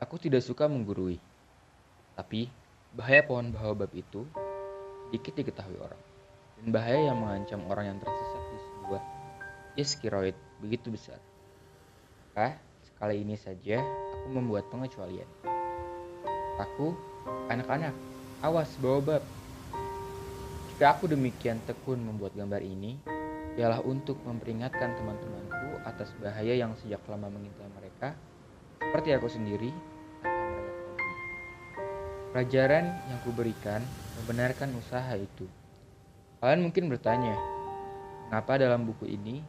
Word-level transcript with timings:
Aku 0.00 0.16
tidak 0.16 0.40
suka 0.40 0.64
menggurui. 0.64 1.20
Tapi, 2.16 2.48
bahaya 2.96 3.20
pohon 3.20 3.52
baobab 3.52 3.92
itu 3.92 4.24
sedikit 5.12 5.36
diketahui 5.36 5.76
orang. 5.76 6.00
Dan 6.56 6.72
bahaya 6.72 7.12
yang 7.12 7.20
mengancam 7.20 7.60
orang 7.68 7.92
yang 7.92 7.98
tersesat 8.00 8.42
di 8.48 8.58
sebuah 8.64 9.02
iskiroid 9.76 10.36
begitu 10.64 10.88
besar. 10.88 11.20
Maka, 12.32 12.56
sekali 12.80 13.20
ini 13.20 13.36
saja 13.36 13.84
aku 13.84 14.28
membuat 14.32 14.72
pengecualian. 14.72 15.28
Aku, 16.64 16.96
anak-anak, 17.52 17.92
awas 18.40 18.72
baobab. 18.80 19.20
Jika 20.72 20.96
aku 20.96 21.12
demikian 21.12 21.60
tekun 21.68 22.00
membuat 22.00 22.32
gambar 22.32 22.64
ini, 22.64 22.96
ialah 23.60 23.84
untuk 23.84 24.16
memperingatkan 24.24 24.96
teman-temanku 24.96 25.84
atas 25.84 26.08
bahaya 26.24 26.56
yang 26.56 26.72
sejak 26.80 27.04
lama 27.04 27.28
mengintai 27.28 27.68
mereka, 27.76 28.16
seperti 28.80 29.12
aku 29.12 29.28
sendiri 29.28 29.89
Pelajaran 32.30 32.86
yang 33.10 33.18
kuberikan 33.26 33.82
membenarkan 34.22 34.70
usaha 34.78 35.18
itu. 35.18 35.50
Kalian 36.38 36.62
mungkin 36.62 36.86
bertanya, 36.86 37.34
mengapa 38.30 38.54
dalam 38.54 38.86
buku 38.86 39.10
ini 39.10 39.42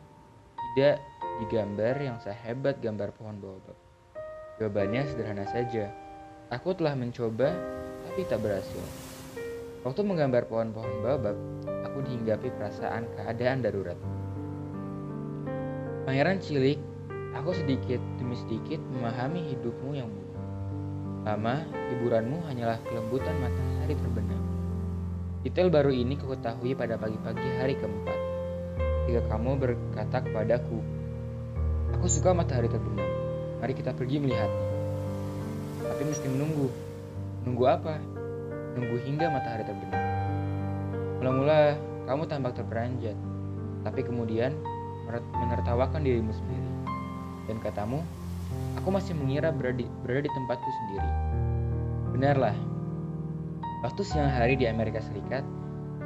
tidak 0.74 0.98
digambar 1.46 2.02
yang 2.02 2.18
sehebat 2.26 2.82
gambar 2.82 3.14
pohon 3.14 3.38
baobab? 3.38 3.78
Jawabannya 4.58 5.06
sederhana 5.14 5.46
saja. 5.46 5.94
Aku 6.50 6.74
telah 6.74 6.98
mencoba, 6.98 7.54
tapi 8.10 8.26
tak 8.26 8.42
berhasil. 8.42 8.86
Waktu 9.86 10.02
menggambar 10.02 10.50
pohon-pohon 10.50 11.06
baobab, 11.06 11.38
aku 11.86 12.02
dihinggapi 12.02 12.50
perasaan 12.58 13.06
keadaan 13.14 13.62
darurat. 13.62 13.98
Pangeran 16.10 16.42
cilik, 16.42 16.82
aku 17.38 17.54
sedikit 17.54 18.02
demi 18.18 18.34
sedikit 18.42 18.82
memahami 18.90 19.54
hidupmu 19.54 19.94
yang 19.94 20.10
buruk. 20.10 20.31
Lama, 21.22 21.62
hiburanmu 21.94 22.50
hanyalah 22.50 22.82
kelembutan 22.82 23.38
matahari 23.38 23.94
terbenam. 23.94 24.42
Detail 25.46 25.70
baru 25.70 25.94
ini 25.94 26.18
kuketahui 26.18 26.74
pada 26.74 26.98
pagi-pagi 26.98 27.48
hari 27.62 27.78
keempat. 27.78 28.20
Ketika 29.06 29.22
kamu 29.30 29.52
berkata 29.58 30.18
kepadaku, 30.26 30.82
Aku 31.98 32.08
suka 32.08 32.34
matahari 32.34 32.72
terbenam. 32.72 33.06
Mari 33.62 33.74
kita 33.78 33.94
pergi 33.94 34.18
melihatnya. 34.18 34.68
Tapi 35.86 36.04
mesti 36.10 36.28
menunggu. 36.32 36.74
Menunggu 37.44 37.64
apa? 37.70 38.02
Menunggu 38.74 38.98
hingga 39.06 39.28
matahari 39.30 39.62
terbenam. 39.68 40.02
Mula-mula 41.22 41.78
kamu 42.10 42.24
tampak 42.26 42.58
terperanjat, 42.58 43.14
tapi 43.86 44.02
kemudian 44.02 44.58
menertawakan 45.38 46.02
dirimu 46.02 46.34
sendiri. 46.34 46.70
Dan 47.46 47.62
katamu, 47.62 48.02
Aku 48.82 48.90
masih 48.90 49.14
mengira 49.14 49.54
berada 49.54 49.78
di, 49.78 49.86
berada 50.02 50.26
di 50.26 50.32
tempatku 50.34 50.66
sendiri. 50.66 51.10
Benarlah, 52.18 52.58
waktu 53.86 54.02
siang 54.02 54.26
hari 54.26 54.58
di 54.58 54.66
Amerika 54.66 54.98
Serikat, 55.06 55.46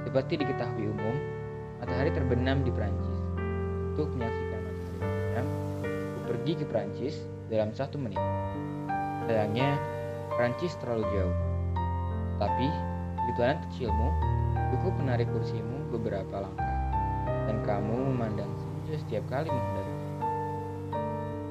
seperti 0.04 0.44
diketahui 0.44 0.92
umum, 0.92 1.16
matahari 1.80 2.12
terbenam 2.12 2.68
di 2.68 2.76
Prancis. 2.76 3.20
Untuk 3.96 4.12
menyaksikan 4.12 4.60
matahari 4.60 4.84
terbenam, 4.92 5.48
aku 5.88 6.20
pergi 6.28 6.54
ke 6.60 6.66
Prancis 6.68 7.16
dalam 7.48 7.72
satu 7.72 7.96
menit. 7.96 8.20
Sayangnya, 9.24 9.80
Prancis 10.36 10.76
terlalu 10.84 11.08
jauh. 11.16 11.38
Tapi, 12.44 12.68
anak 13.40 13.64
kecilmu, 13.72 14.10
cukup 14.76 14.94
menarik 15.00 15.32
kursimu 15.32 15.96
beberapa 15.96 16.44
langkah, 16.44 16.76
dan 17.48 17.56
kamu 17.64 17.96
memandang 18.12 18.52
senja 18.60 19.00
setiap 19.00 19.24
kali 19.32 19.48
menghadap. 19.48 19.96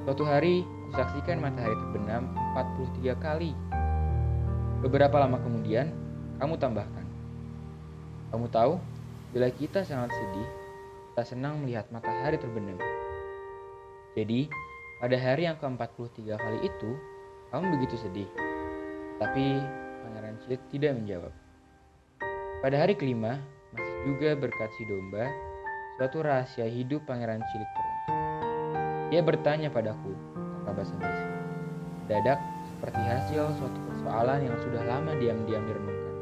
Suatu 0.04 0.24
hari, 0.28 0.68
kusaksikan 0.94 1.42
matahari 1.42 1.74
terbenam 1.74 2.30
43 2.54 3.18
kali. 3.18 3.50
Beberapa 4.78 5.18
lama 5.18 5.42
kemudian, 5.42 5.90
kamu 6.38 6.54
tambahkan. 6.54 7.02
Kamu 8.30 8.46
tahu, 8.46 8.78
bila 9.34 9.50
kita 9.50 9.82
sangat 9.82 10.14
sedih, 10.14 10.46
kita 11.10 11.34
senang 11.34 11.66
melihat 11.66 11.90
matahari 11.90 12.38
terbenam. 12.38 12.78
Jadi, 14.14 14.46
pada 15.02 15.18
hari 15.18 15.50
yang 15.50 15.58
ke-43 15.58 16.38
kali 16.38 16.58
itu, 16.62 16.90
kamu 17.50 17.74
begitu 17.74 17.98
sedih. 17.98 18.30
Tapi, 19.18 19.58
Pangeran 20.06 20.38
Cilik 20.46 20.62
tidak 20.70 20.94
menjawab. 20.94 21.34
Pada 22.62 22.76
hari 22.78 22.94
kelima, 22.94 23.42
masih 23.74 23.98
juga 24.06 24.38
berkat 24.38 24.70
si 24.78 24.86
domba, 24.86 25.26
suatu 25.98 26.22
rahasia 26.22 26.70
hidup 26.70 27.02
Pangeran 27.02 27.42
Cilik 27.50 27.70
terungkap. 27.74 28.14
Dia 29.10 29.20
bertanya 29.26 29.74
padaku, 29.74 30.33
tanpa 30.64 30.80
basa-basi. 30.80 31.24
Dadak, 32.08 32.40
seperti 32.72 33.00
hasil 33.04 33.42
suatu 33.60 33.78
persoalan 33.92 34.48
yang 34.48 34.56
sudah 34.64 34.80
lama 34.88 35.12
diam-diam 35.20 35.60
direnungkan. 35.68 36.14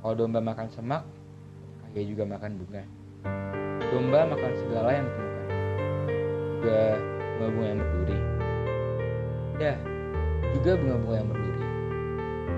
Kalau 0.00 0.14
domba 0.16 0.40
makan 0.40 0.72
semak, 0.72 1.04
dia 1.92 2.08
juga 2.08 2.24
makan 2.24 2.56
bunga. 2.56 2.82
Domba 3.92 4.24
makan 4.24 4.52
segala 4.56 4.88
yang 4.96 5.04
ditemukan. 5.04 5.46
Juga 6.56 6.80
bunga-bunga 7.36 7.66
yang 7.68 7.80
berduri. 7.84 8.18
Ya, 9.60 9.74
juga 10.56 10.70
bunga-bunga 10.80 11.16
yang 11.20 11.28
berduri. 11.28 11.62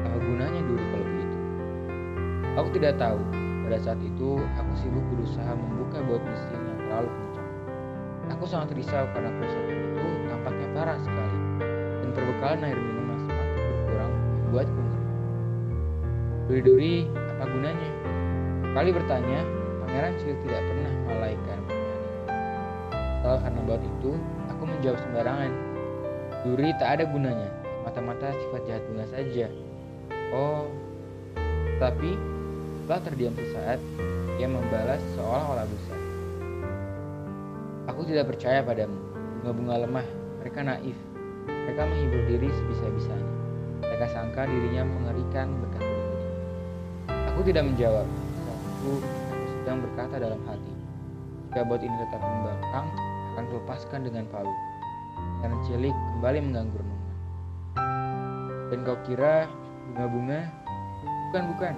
Apa 0.07 0.17
gunanya 0.23 0.61
duri 0.63 0.85
kalau 0.95 1.07
begitu? 1.11 1.37
Aku 2.55 2.69
tidak 2.79 2.95
tahu. 3.03 3.19
Pada 3.67 3.79
saat 3.83 3.99
itu, 4.03 4.31
aku 4.59 4.73
sibuk 4.79 5.03
berusaha 5.11 5.51
membuka 5.59 5.99
baut 6.07 6.23
mesin 6.23 6.55
yang 6.55 6.79
terlalu 6.87 7.11
kencang. 7.11 7.51
Aku 8.39 8.45
sangat 8.47 8.79
risau 8.79 9.07
karena 9.11 9.31
tampaknya 9.31 9.80
parah 10.81 10.97
sekali 11.05 11.39
dan 12.01 12.09
perbekalan 12.17 12.65
air 12.65 12.79
minum 12.81 13.05
yang 13.13 13.21
semakin 13.29 13.61
berkurang 13.69 14.13
membuatku 14.17 14.81
ngeri. 14.81 15.05
Duri-duri, 16.49 16.95
apa 17.21 17.45
gunanya? 17.53 17.91
Kali 18.73 18.91
bertanya, 18.97 19.41
pangeran 19.85 20.13
Cil 20.25 20.33
tidak 20.41 20.63
pernah 20.65 20.93
pertanyaan 21.05 21.61
Setelah 22.97 23.39
karena 23.45 23.61
baut 23.69 23.83
itu, 23.85 24.13
aku 24.49 24.63
menjawab 24.65 24.99
sembarangan. 25.05 25.53
Duri 26.49 26.69
tak 26.81 26.89
ada 26.97 27.05
gunanya, 27.13 27.51
mata-mata 27.85 28.33
sifat 28.33 28.63
jahat 28.65 28.83
bunga 28.89 29.05
saja. 29.13 29.47
Oh, 30.33 30.65
tapi 31.77 32.17
setelah 32.81 33.01
terdiam 33.05 33.37
sesaat, 33.37 33.81
ia 34.41 34.49
membalas 34.49 35.05
seolah-olah 35.13 35.69
besar. 35.69 36.01
Aku 37.93 38.01
tidak 38.09 38.33
percaya 38.33 38.65
padamu. 38.65 38.97
Bunga-bunga 39.45 39.85
lemah, 39.85 40.20
mereka 40.41 40.65
naif. 40.65 40.97
Mereka 41.45 41.83
menghibur 41.85 42.23
diri 42.25 42.49
sebisa-bisanya. 42.49 43.31
Mereka 43.85 44.07
sangka 44.09 44.49
dirinya 44.49 44.89
mengerikan 44.89 45.53
berkat 45.61 45.85
diri. 45.85 46.17
Aku 47.31 47.41
tidak 47.45 47.65
menjawab. 47.69 48.09
Aku, 48.49 48.91
aku 49.05 49.47
sedang 49.61 49.85
berkata 49.85 50.17
dalam 50.17 50.41
hati. 50.49 50.75
Jika 51.53 51.61
bot 51.69 51.83
ini 51.85 51.97
tetap 52.09 52.23
membangkang, 52.25 52.89
akan 53.37 53.45
kulepaskan 53.53 54.01
dengan 54.09 54.25
palu. 54.33 54.55
Karena 55.45 55.57
cilik 55.69 55.97
kembali 56.17 56.39
mengganggu 56.49 56.77
renungan. 56.81 57.17
Dan 58.73 58.79
kau 58.89 58.99
kira 59.05 59.45
bunga-bunga? 59.93 60.41
Bukan, 61.29 61.43
bukan. 61.55 61.75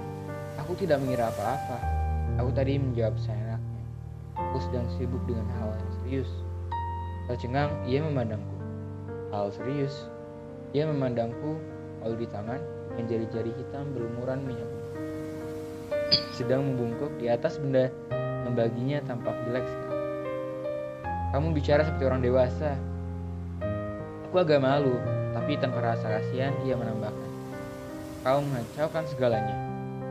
Aku 0.63 0.73
tidak 0.79 1.03
mengira 1.03 1.35
apa-apa. 1.35 1.79
Aku 2.39 2.55
tadi 2.55 2.79
menjawab 2.79 3.19
seenaknya. 3.19 3.59
Aku 4.39 4.57
sedang 4.71 4.87
sibuk 4.97 5.21
dengan 5.27 5.45
hal 5.59 5.75
yang 5.75 5.93
serius. 6.01 6.31
Tercengang, 7.31 7.71
ia 7.87 8.03
memandangku. 8.03 8.57
Hal 9.31 9.55
serius. 9.55 10.11
Ia 10.75 10.89
memandangku, 10.89 11.61
lalu 12.03 12.25
di 12.25 12.29
tangan, 12.29 12.59
yang 12.99 13.07
jari-jari 13.07 13.53
hitam 13.55 13.93
berlumuran 13.95 14.43
minyak. 14.43 14.71
sedang 16.37 16.65
membungkuk 16.67 17.13
di 17.21 17.29
atas 17.29 17.61
benda 17.61 17.93
yang 18.43 18.53
baginya 18.59 18.99
tampak 19.07 19.37
jelek 19.47 19.65
sekali. 19.65 20.01
Kamu 21.33 21.47
bicara 21.57 21.83
seperti 21.87 22.05
orang 22.05 22.21
dewasa. 22.21 22.77
Aku 24.29 24.37
agak 24.41 24.61
malu, 24.65 24.97
tapi 25.33 25.57
tanpa 25.61 25.81
rasa 25.81 26.21
kasihan 26.21 26.53
ia 26.65 26.77
menambahkan. 26.77 27.31
Kau 28.25 28.41
mengacaukan 28.45 29.05
segalanya. 29.09 29.57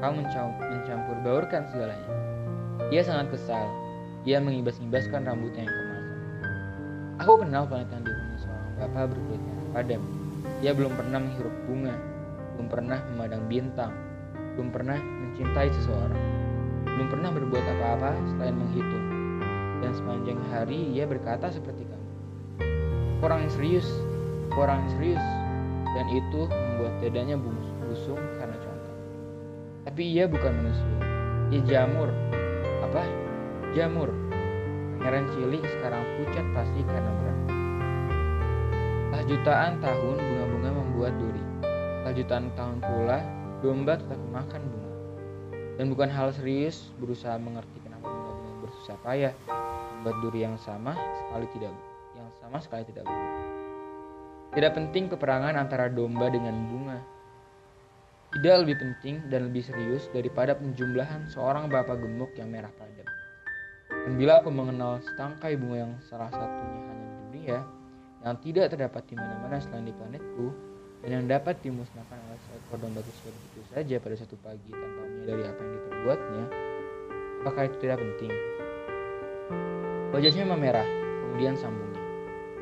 Kau 0.01 0.13
mencampur 0.13 1.17
baurkan 1.21 1.69
segalanya. 1.69 2.09
Ia 2.89 3.01
sangat 3.05 3.37
kesal 3.37 3.65
ia 4.21 4.37
mengibas-ibaskan 4.37 5.25
rambutnya 5.25 5.65
yang. 5.65 5.80
Aku 7.21 7.37
kenal 7.37 7.69
planet 7.69 7.85
yang 7.93 8.01
dihuni 8.01 8.37
seorang 8.41 8.73
bapak 8.81 9.13
berkulit 9.13 9.41
merah 9.45 9.67
padam. 9.77 10.01
Ia 10.65 10.73
belum 10.73 10.93
pernah 10.97 11.21
menghirup 11.21 11.53
bunga, 11.69 11.93
belum 12.57 12.65
pernah 12.65 12.97
memandang 13.13 13.43
bintang, 13.45 13.93
belum 14.57 14.73
pernah 14.73 14.97
mencintai 14.97 15.69
seseorang, 15.69 16.17
belum 16.81 17.07
pernah 17.13 17.29
berbuat 17.29 17.61
apa-apa 17.77 18.17
selain 18.25 18.57
menghitung. 18.57 19.05
Dan 19.85 19.93
sepanjang 19.93 20.41
hari 20.49 20.97
ia 20.97 21.05
berkata 21.05 21.53
seperti 21.53 21.85
kamu. 21.85 22.09
Orang 23.21 23.45
yang 23.45 23.53
serius, 23.53 23.85
orang 24.57 24.81
yang 24.81 24.91
serius. 24.97 25.25
Dan 25.93 26.05
itu 26.09 26.41
membuat 26.49 26.93
dadanya 27.05 27.37
busung 27.85 28.17
karena 28.41 28.57
contoh. 28.57 28.95
Tapi 29.85 30.01
ia 30.09 30.25
bukan 30.25 30.57
manusia. 30.57 30.97
Ia 31.53 31.61
jamur. 31.69 32.09
Apa? 32.89 33.05
Jamur. 33.77 34.09
Pangeran 35.01 35.33
cilik 35.33 35.65
sekarang 35.65 36.05
pucat 36.13 36.45
pasti 36.53 36.81
karena 36.85 37.09
berat. 37.09 37.39
Setelah 39.01 39.23
jutaan 39.25 39.73
tahun 39.81 40.17
bunga-bunga 40.21 40.69
membuat 40.77 41.13
duri. 41.17 41.43
Lanjutan 42.05 42.53
tahun 42.53 42.77
pula, 42.85 43.17
domba 43.65 43.97
tetap 43.97 44.21
makan 44.29 44.61
bunga. 44.61 44.93
Dan 45.81 45.89
bukan 45.89 46.05
hal 46.05 46.29
serius 46.37 46.93
berusaha 47.01 47.33
mengerti 47.41 47.81
kenapa 47.81 48.13
bunga-bunga 48.13 48.53
bersusah 48.61 48.97
payah 49.01 49.33
membuat 49.97 50.17
duri 50.21 50.39
yang 50.45 50.53
sama 50.61 50.93
sekali 50.93 51.49
tidak 51.57 51.73
yang 52.13 52.29
sama 52.37 52.57
sekali 52.61 52.83
tidak 52.85 53.01
bunga. 53.09 53.29
Tidak 54.53 54.71
penting 54.77 55.09
peperangan 55.09 55.57
antara 55.57 55.89
domba 55.89 56.29
dengan 56.29 56.53
bunga. 56.69 57.01
Tidak 58.37 58.53
lebih 58.53 58.77
penting 58.77 59.25
dan 59.33 59.49
lebih 59.49 59.65
serius 59.65 60.13
daripada 60.13 60.53
penjumlahan 60.53 61.25
seorang 61.33 61.73
bapak 61.73 61.97
gemuk 61.97 62.29
yang 62.37 62.53
merah 62.53 62.69
padam. 62.77 63.20
Dan 64.01 64.17
bila 64.17 64.41
aku 64.41 64.49
mengenal 64.49 64.97
setangkai 65.05 65.53
bunga 65.61 65.77
yang 65.85 65.93
salah 66.09 66.33
satunya 66.33 66.79
hanya 66.89 67.05
di 67.05 67.17
dunia, 67.29 67.59
yang 68.25 68.35
tidak 68.41 68.65
terdapat 68.73 69.03
di 69.05 69.13
mana-mana 69.13 69.61
selain 69.61 69.85
di 69.85 69.93
planetku, 69.93 70.47
dan 71.01 71.09
yang 71.21 71.25
dapat 71.29 71.57
dimusnahkan 71.61 72.17
oleh 72.29 72.39
seekor 72.49 72.77
domba 72.81 73.01
tersebut 73.01 73.33
begitu 73.33 73.61
saja 73.73 73.95
pada 73.97 74.15
satu 74.17 74.37
pagi 74.41 74.69
tanpa 74.69 75.01
menyadari 75.05 75.43
apa 75.45 75.59
yang 75.61 75.73
diperbuatnya, 75.77 76.43
apakah 77.45 77.63
itu 77.69 77.77
tidak 77.81 77.97
penting? 78.01 78.31
Wajahnya 80.13 80.45
memerah, 80.49 80.89
kemudian 81.25 81.55
sambungnya. 81.57 82.01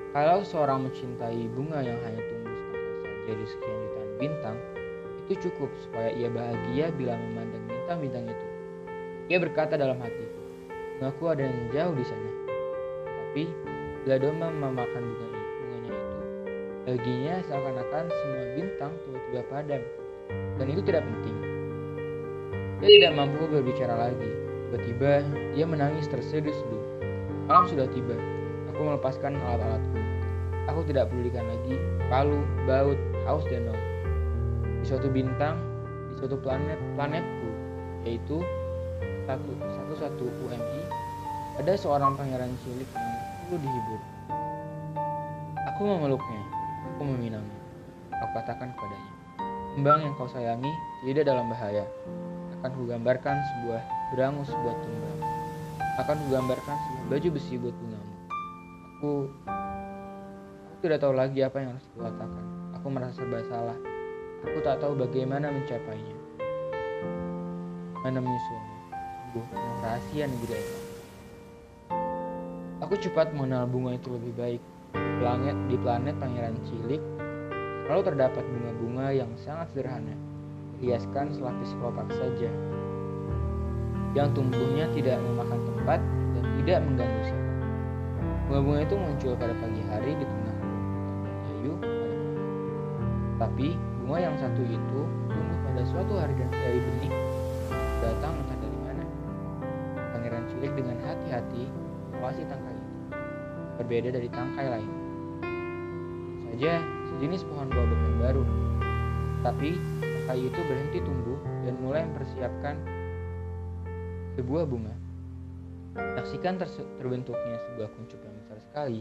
Kalau 0.10 0.40
seorang 0.44 0.88
mencintai 0.88 1.44
bunga 1.56 1.80
yang 1.84 2.00
hanya 2.04 2.20
tumbuh 2.20 2.56
setangkai 2.56 3.16
saja 3.16 3.34
di 3.36 3.46
sekian 3.48 3.78
jutaan 3.80 4.12
bintang, 4.20 4.58
itu 5.28 5.34
cukup 5.48 5.70
supaya 5.86 6.10
ia 6.16 6.28
bahagia 6.32 6.92
bila 6.96 7.14
memandang 7.16 7.64
bintang-bintang 7.70 8.26
itu. 8.28 8.48
Ia 9.30 9.38
berkata 9.38 9.78
dalam 9.78 10.02
hati, 10.02 10.39
Bungaku 11.00 11.24
ada 11.32 11.48
yang 11.48 11.58
jauh 11.72 11.96
di 11.96 12.04
sana. 12.04 12.30
Tapi 13.08 13.48
bila 14.04 14.20
domba 14.20 14.52
memakan 14.52 15.00
bunga 15.00 15.28
bunganya 15.32 15.92
itu, 15.96 16.18
baginya 16.84 17.36
seakan-akan 17.48 18.06
semua 18.12 18.44
bintang 18.60 18.92
tiba-tiba 19.08 19.42
padam. 19.48 19.82
Dan 20.60 20.66
itu 20.68 20.82
tidak 20.84 21.08
penting. 21.08 21.38
Dia 22.84 22.90
tidak 23.00 23.12
mampu 23.16 23.48
berbicara 23.48 23.96
lagi. 23.96 24.32
Tiba-tiba 24.68 25.24
dia 25.56 25.66
menangis 25.66 26.12
terseduh-seduh. 26.12 26.84
Malam 27.48 27.66
sudah 27.72 27.88
tiba. 27.96 28.20
Aku 28.76 28.84
melepaskan 28.84 29.40
alat-alatku. 29.40 30.00
Aku 30.68 30.84
tidak 30.84 31.08
pedulikan 31.08 31.48
lagi 31.48 31.80
palu, 32.12 32.44
baut, 32.68 33.00
haus, 33.24 33.48
dan 33.48 33.72
maut 33.72 33.90
di 34.80 34.86
suatu 34.88 35.08
bintang 35.12 35.60
di 36.12 36.14
suatu 36.20 36.40
planet 36.40 36.80
planetku 36.96 37.50
yaitu 38.08 38.40
satu 39.28 39.52
satu 39.60 39.94
satu 40.00 40.26
UMI 40.48 40.79
ada 41.60 41.76
seorang 41.76 42.16
pangeran 42.16 42.56
cilik 42.64 42.90
yang 42.96 43.12
perlu 43.46 43.58
dihibur 43.60 44.02
aku 45.68 45.82
memeluknya 45.84 46.44
aku 46.96 47.02
meminangnya 47.04 47.60
aku 48.16 48.32
katakan 48.40 48.72
kepadanya 48.74 49.12
kembang 49.76 50.00
yang 50.08 50.14
kau 50.16 50.30
sayangi 50.32 50.72
tidak 51.04 51.28
dalam 51.28 51.52
bahaya 51.52 51.84
akan 52.60 52.72
kugambarkan 52.80 53.36
sebuah 53.36 53.82
berangus 54.16 54.50
buat 54.64 54.78
tumbang 54.80 55.20
akan 56.00 56.16
kugambarkan 56.28 56.76
sebuah 56.80 57.04
baju 57.12 57.28
besi 57.36 57.54
buat 57.60 57.76
bungamu 57.76 58.16
aku 58.96 59.12
aku 60.72 60.76
tidak 60.88 61.00
tahu 61.04 61.14
lagi 61.14 61.44
apa 61.44 61.56
yang 61.60 61.76
harus 61.76 61.88
kukatakan 61.92 62.46
aku 62.80 62.88
merasa 62.88 63.20
serba 63.20 63.44
salah 63.52 63.80
Aku 64.40 64.64
tak 64.64 64.80
tahu 64.80 64.96
bagaimana 64.96 65.52
mencapainya. 65.52 66.16
Mana 68.00 68.24
menyusulnya? 68.24 68.76
Sungguh 69.36 69.46
rahasia 69.84 70.26
negeri 70.32 70.56
Eka. 70.56 70.89
Aku 72.90 72.98
cepat 72.98 73.30
mengenal 73.38 73.70
bunga 73.70 74.02
itu 74.02 74.10
lebih 74.10 74.34
baik. 74.34 74.62
Planet 75.22 75.54
di 75.70 75.78
planet 75.78 76.18
Pangeran 76.18 76.58
Cilik 76.66 76.98
selalu 77.86 78.02
terdapat 78.02 78.42
bunga-bunga 78.42 79.14
yang 79.14 79.30
sangat 79.46 79.70
sederhana, 79.70 80.18
hiaskan 80.82 81.30
selapis 81.38 81.70
kelopak 81.78 82.10
saja, 82.10 82.50
yang 84.18 84.34
tumbuhnya 84.34 84.90
tidak 84.98 85.22
memakan 85.22 85.62
tempat 85.70 86.02
dan 86.34 86.44
tidak 86.58 86.80
mengganggu 86.82 87.22
siapa. 87.30 87.54
Bunga-bunga 88.50 88.80
itu 88.82 88.96
muncul 88.98 89.32
pada 89.38 89.54
pagi 89.62 89.82
hari 89.86 90.12
di 90.18 90.26
tengah 90.26 90.56
kayu 91.46 91.74
Tapi 93.38 93.68
Bunga 94.02 94.18
yang 94.18 94.36
satu 94.42 94.66
itu 94.66 95.00
tumbuh 95.30 95.60
pada 95.62 95.82
suatu 95.86 96.14
hari 96.18 96.34
dan 96.42 96.50
dari 96.50 96.82
benih 96.82 97.14
datang 98.02 98.34
entah 98.34 98.58
dari 98.58 98.78
mana. 98.82 99.06
Pangeran 100.10 100.44
cilik 100.50 100.74
dengan 100.74 100.98
hati-hati 101.06 101.70
mengawasi 102.18 102.44
tangkai 102.50 102.79
berbeda 103.80 104.12
dari 104.12 104.28
tangkai 104.28 104.68
lain. 104.68 104.92
Saja 106.52 106.84
sejenis 107.16 107.48
pohon 107.48 107.72
baobab 107.72 108.00
yang 108.04 108.18
baru, 108.20 108.44
tapi 109.42 109.80
tangkai 110.04 110.40
itu 110.46 110.60
berhenti 110.68 111.00
tumbuh 111.02 111.40
dan 111.64 111.74
mulai 111.80 112.04
mempersiapkan 112.06 112.76
sebuah 114.38 114.68
bunga. 114.68 114.94
Saksikan 115.98 116.62
terbentuknya 117.02 117.58
sebuah 117.66 117.90
kuncup 117.98 118.20
yang 118.22 118.36
besar 118.46 118.58
sekali, 118.62 119.00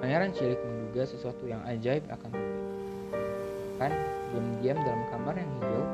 Pangeran 0.00 0.32
Cilik 0.32 0.60
menduga 0.62 1.02
sesuatu 1.04 1.44
yang 1.44 1.60
ajaib 1.66 2.06
akan 2.08 2.30
terjadi. 2.32 2.64
Kan 3.80 3.92
diam-diam 4.30 4.78
dalam 4.80 5.02
kamar 5.10 5.34
yang 5.36 5.50
hijau, 5.58 5.84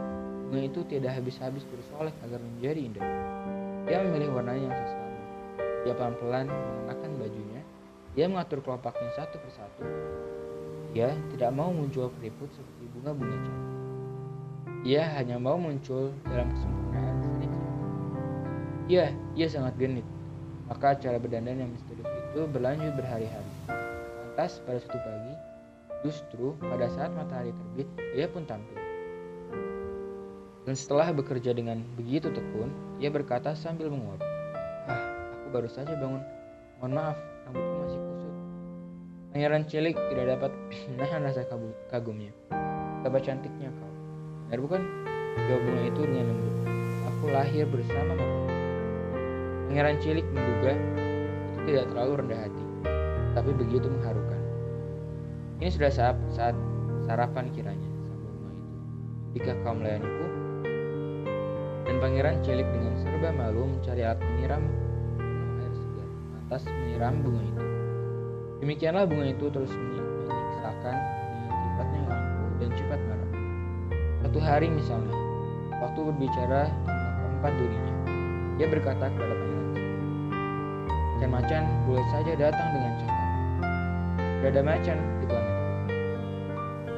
bunga 0.47 0.61
itu 0.67 0.81
tidak 0.93 1.19
habis-habis 1.19 1.65
bersolek 1.67 2.15
agar 2.27 2.39
menjadi 2.39 2.81
indah. 2.85 3.07
Dia 3.87 4.03
memilih 4.03 4.35
warnanya 4.35 4.71
yang 4.71 4.77
sesama. 4.77 5.21
Dia 5.87 5.95
pelan-pelan 5.95 6.47
mengenakan 6.51 7.11
bajunya. 7.23 7.56
Dia 8.17 8.27
mengatur 8.27 8.65
kelopaknya 8.65 9.13
satu 9.13 9.37
persatu. 9.39 9.85
Dia 10.97 11.13
tidak 11.37 11.53
mau 11.53 11.69
muncul 11.69 12.09
keriput 12.17 12.49
seperti 12.57 12.89
bunga-bunga 12.97 13.37
cantik. 13.45 13.77
Dia 14.89 15.03
hanya 15.21 15.37
mau 15.37 15.61
muncul 15.61 16.17
dalam 16.25 16.49
kesempurnaan 16.49 17.17
seni 17.21 17.47
Iya, 18.87 19.13
ia 19.37 19.47
sangat 19.53 19.77
genit. 19.77 20.07
Maka 20.73 20.97
cara 20.97 21.21
berdandan 21.21 21.61
yang 21.61 21.71
misterius 21.71 22.09
itu 22.09 22.49
berlanjut 22.49 22.97
berhari-hari. 22.97 23.53
Lantas 23.69 24.63
pada 24.65 24.79
suatu 24.81 24.97
pagi, 24.97 25.35
Justru 26.05 26.55
pada 26.63 26.87
saat 26.93 27.11
matahari 27.19 27.51
terbit, 27.51 27.89
ia 28.15 28.31
pun 28.31 28.47
tampil. 28.47 28.79
Dan 30.63 30.75
setelah 30.79 31.11
bekerja 31.11 31.51
dengan 31.51 31.83
begitu 31.99 32.31
tekun, 32.31 32.71
ia 33.03 33.11
berkata 33.11 33.59
sambil 33.59 33.91
menguap, 33.91 34.23
Ah, 34.87 35.03
aku 35.35 35.47
baru 35.51 35.67
saja 35.67 35.99
bangun. 35.99 36.23
Mohon 36.79 36.93
maaf, 36.95 37.19
rambutku 37.47 37.75
masih 37.87 38.01
kusut. 38.03 38.35
Pangeran 39.31 39.63
cilik 39.71 39.97
tidak 40.11 40.27
dapat 40.37 40.53
menahan 40.95 41.21
rasa 41.23 41.43
kagumnya. 41.89 42.35
Betapa 43.01 43.19
cantiknya 43.23 43.71
kau. 43.71 43.93
Benar 44.51 44.61
bukan? 44.63 44.83
Jawab 45.47 45.63
bunga 45.63 45.83
itu 45.87 46.01
dengan 46.03 46.27
lembut. 46.33 46.55
Aku 47.07 47.25
lahir 47.31 47.65
bersama 47.71 48.19
matamu. 48.19 48.47
Pangeran 49.71 49.97
cilik 50.03 50.27
menduga 50.33 50.73
itu 50.75 51.61
tidak 51.67 51.85
terlalu 51.91 52.13
rendah 52.23 52.41
hati, 52.47 52.65
tapi 53.35 53.51
begitu 53.53 53.87
mengharukan. 53.91 54.41
Ini 55.59 55.69
sudah 55.75 55.91
saat, 55.91 56.17
saat 56.31 56.57
sarapan 57.05 57.51
kiranya, 57.53 57.91
sambung 58.07 58.33
bunga 58.39 58.53
itu. 58.55 58.75
Jika 59.37 59.53
kau 59.67 59.75
melayaniku, 59.75 60.27
dan 61.87 61.97
pangeran 62.03 62.37
cilik 62.47 62.69
dengan 62.71 62.95
serba 63.03 63.31
malu 63.35 63.67
mencari 63.67 64.03
alat 64.07 64.21
segar, 64.23 64.63
lantas 66.47 66.63
menyiram 66.71 67.27
bunga 67.27 67.43
itu. 67.43 67.63
Demikianlah 68.63 69.03
bunga 69.11 69.35
itu 69.35 69.51
terus 69.51 69.67
menyiksakan 69.75 70.95
dengan 71.75 71.89
yang 71.91 72.07
angkuh 72.07 72.51
dan 72.63 72.71
cepat 72.79 73.01
marah. 73.03 73.31
Satu 74.23 74.39
hari 74.39 74.71
misalnya, 74.71 75.17
waktu 75.83 76.01
berbicara 76.07 76.71
tentang 76.87 77.15
keempat 77.19 77.53
durinya, 77.59 77.95
dia 78.63 78.67
berkata 78.71 79.05
kepada 79.11 79.35
pangeran 79.35 79.67
Macan-macan 81.19 81.63
boleh 81.91 82.07
saja 82.15 82.33
datang 82.39 82.69
dengan 82.79 82.93
cepat. 82.95 83.27
Tidak 84.23 84.51
ada 84.55 84.63
macan 84.63 84.99
di 85.03 85.25
planet 85.27 85.55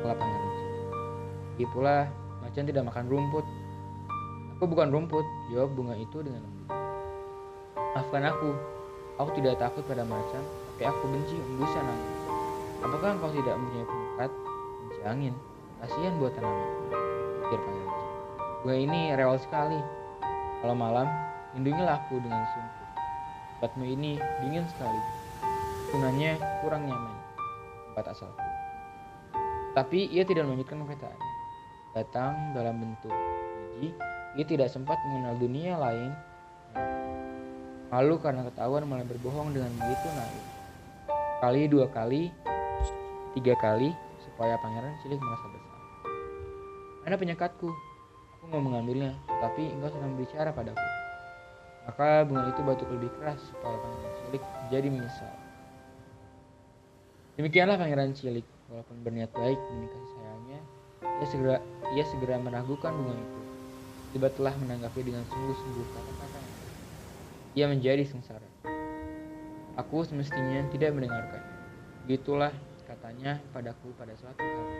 lapangan 0.04 0.40
Lagi 1.56 1.64
pula, 1.72 1.98
macan 2.44 2.64
tidak 2.68 2.84
makan 2.84 3.04
rumput. 3.08 3.46
Aku 4.60 4.68
bukan 4.68 4.92
rumput, 4.92 5.24
jawab 5.56 5.72
bunga 5.72 5.96
itu 5.96 6.20
dengan 6.20 6.44
lembut. 6.44 6.68
Maafkan 7.96 8.28
aku, 8.28 8.52
aku 9.18 9.30
tidak 9.38 9.58
takut 9.58 9.82
pada 9.84 10.06
macan, 10.06 10.42
tapi 10.74 10.84
aku 10.86 11.04
benci 11.10 11.36
embusan 11.36 11.84
angin. 11.84 12.10
Apakah 12.78 13.18
engkau 13.18 13.30
tidak 13.34 13.54
mempunyai 13.58 13.86
pengangkat? 13.86 14.30
Benci 14.86 15.00
angin, 15.02 15.34
kasihan 15.82 16.14
buat 16.22 16.32
tanaman. 16.38 16.70
Pikir 17.42 17.58
pangeran 17.58 17.98
Bunga 18.58 18.74
ini 18.74 19.00
rewel 19.14 19.38
sekali. 19.38 19.80
Kalau 20.58 20.74
malam, 20.74 21.06
lindungilah 21.54 22.02
aku 22.02 22.18
dengan 22.18 22.42
sungguh. 22.50 22.86
Tempatmu 23.58 23.84
ini 23.86 24.18
dingin 24.42 24.66
sekali. 24.70 25.00
Bunganya 25.90 26.38
kurang 26.62 26.86
nyaman. 26.86 27.14
Tempat 27.90 28.14
asalku. 28.14 28.42
Tapi 29.78 30.10
ia 30.10 30.26
tidak 30.26 30.46
melanjutkan 30.46 30.82
perkataannya. 30.82 31.30
Datang 31.94 32.34
dalam 32.54 32.82
bentuk 32.82 33.14
biji, 33.78 33.94
ia 34.38 34.44
tidak 34.46 34.70
sempat 34.70 34.98
mengenal 35.06 35.34
dunia 35.38 35.78
lain. 35.78 36.10
Malu 37.88 38.20
karena 38.20 38.44
ketahuan 38.44 38.84
malah 38.84 39.08
berbohong 39.08 39.56
dengan 39.56 39.72
begitu 39.80 40.06
naif. 40.12 40.44
Kali 41.40 41.72
dua 41.72 41.88
kali, 41.88 42.28
tiga 43.32 43.56
kali, 43.56 43.96
supaya 44.20 44.60
pangeran 44.60 44.92
cilik 45.00 45.16
merasa 45.16 45.46
bersalah. 45.48 45.88
Mana 47.00 47.16
penyekatku? 47.16 47.68
Aku 48.36 48.44
mau 48.52 48.60
mengambilnya, 48.60 49.16
tapi 49.40 49.72
engkau 49.72 49.88
sedang 49.88 50.20
berbicara 50.20 50.52
padaku. 50.52 50.84
Maka 51.88 52.28
bunga 52.28 52.52
itu 52.52 52.60
batuk 52.60 52.92
lebih 52.92 53.08
keras 53.16 53.40
supaya 53.40 53.80
pangeran 53.80 54.12
cilik 54.20 54.42
jadi 54.68 54.88
menyesal. 54.92 55.34
Demikianlah 57.40 57.80
pangeran 57.80 58.12
cilik, 58.12 58.44
walaupun 58.68 59.00
berniat 59.00 59.32
baik 59.32 59.56
demi 59.56 59.88
kasih 59.88 60.10
sayangnya, 60.12 60.60
ia 61.00 61.26
segera 61.32 61.56
ia 61.96 62.04
segera 62.04 62.36
meragukan 62.36 62.92
bunga 62.92 63.16
itu. 63.16 63.40
Tiba 64.12 64.28
telah 64.36 64.52
menanggapi 64.60 65.00
dengan 65.08 65.24
sungguh-sungguh 65.32 65.86
kata-kata. 65.96 66.27
Ia 67.56 67.64
menjadi 67.64 68.04
sengsara. 68.04 68.44
Aku 69.78 70.02
semestinya 70.02 70.66
tidak 70.68 70.90
mendengarkan. 70.90 71.40
Begitulah 72.04 72.52
katanya 72.84 73.38
padaku 73.54 73.94
pada 73.94 74.12
suatu 74.18 74.42
hari. 74.42 74.76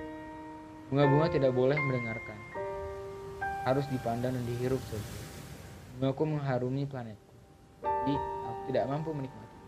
Bunga-bunga 0.90 1.32
tidak 1.32 1.52
boleh 1.54 1.78
mendengarkan. 1.78 2.38
Harus 3.62 3.86
dipandang 3.88 4.34
dan 4.34 4.44
dihirup 4.44 4.82
saja. 4.90 5.12
Bungaku 5.96 6.22
mengharumi 6.28 6.84
planetku. 6.84 7.36
Tapi 7.84 8.14
aku 8.18 8.60
tidak 8.68 8.84
mampu 8.90 9.14
menikmati. 9.14 9.58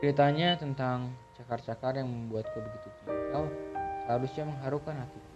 Ceritanya 0.00 0.60
tentang 0.60 1.12
cakar-cakar 1.40 1.98
yang 1.98 2.08
membuatku 2.08 2.56
begitu 2.56 2.88
jengkel 3.04 3.44
seharusnya 4.04 4.44
mengharukan 4.44 4.94
hatiku. 4.96 5.30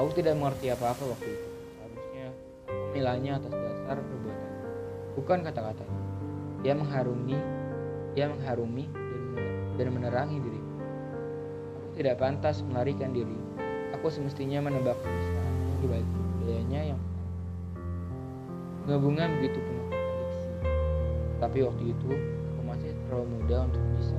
Aku 0.00 0.10
tidak 0.14 0.34
mengerti 0.38 0.70
apa-apa 0.70 1.04
waktu 1.04 1.28
itu. 1.28 1.48
Seharusnya 1.76 2.24
aku 2.32 2.72
menilainya 2.94 3.32
atas 3.42 3.52
dasar 3.52 3.75
perbuatan, 3.94 4.50
bukan 5.14 5.38
kata-katanya. 5.46 6.00
Dia 6.66 6.74
mengharumi, 6.74 7.38
dia 8.18 8.26
mengharumi 8.26 8.90
dan 9.78 9.92
menerangi 9.92 10.42
diriku. 10.42 10.74
Aku 11.78 11.94
tidak 12.00 12.16
pantas 12.18 12.64
melarikan 12.66 13.14
diri. 13.14 13.38
Aku 13.94 14.10
semestinya 14.10 14.66
menebak 14.66 14.98
kemesraannya 14.98 15.74
di 15.78 15.86
balik 15.86 16.08
budayanya 16.42 16.80
yang 16.96 17.00
Bunga-bunga 18.86 19.26
begitu 19.42 19.58
penuh. 19.58 19.90
Tapi 21.42 21.58
waktu 21.66 21.90
itu 21.90 22.06
aku 22.54 22.62
masih 22.62 22.94
terlalu 23.02 23.26
muda 23.34 23.66
untuk 23.66 23.82
bisa. 23.98 24.14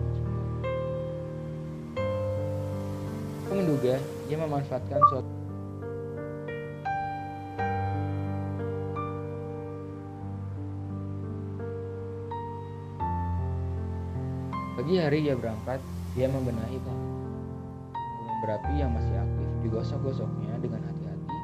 Aku 3.48 3.52
menduga 3.56 3.96
dia 4.28 4.36
memanfaatkan 4.36 5.00
suatu 5.08 5.27
Hari 14.98 15.24
dia 15.24 15.38
berangkat, 15.38 15.78
dia 16.18 16.26
membenahi 16.26 16.82
planet. 16.82 17.12
Gunung 17.94 18.40
berapi 18.42 18.74
yang 18.82 18.92
masih 18.98 19.14
aktif 19.14 19.48
digosok-gosoknya 19.62 20.58
dengan 20.58 20.82
hati-hati 20.84 21.38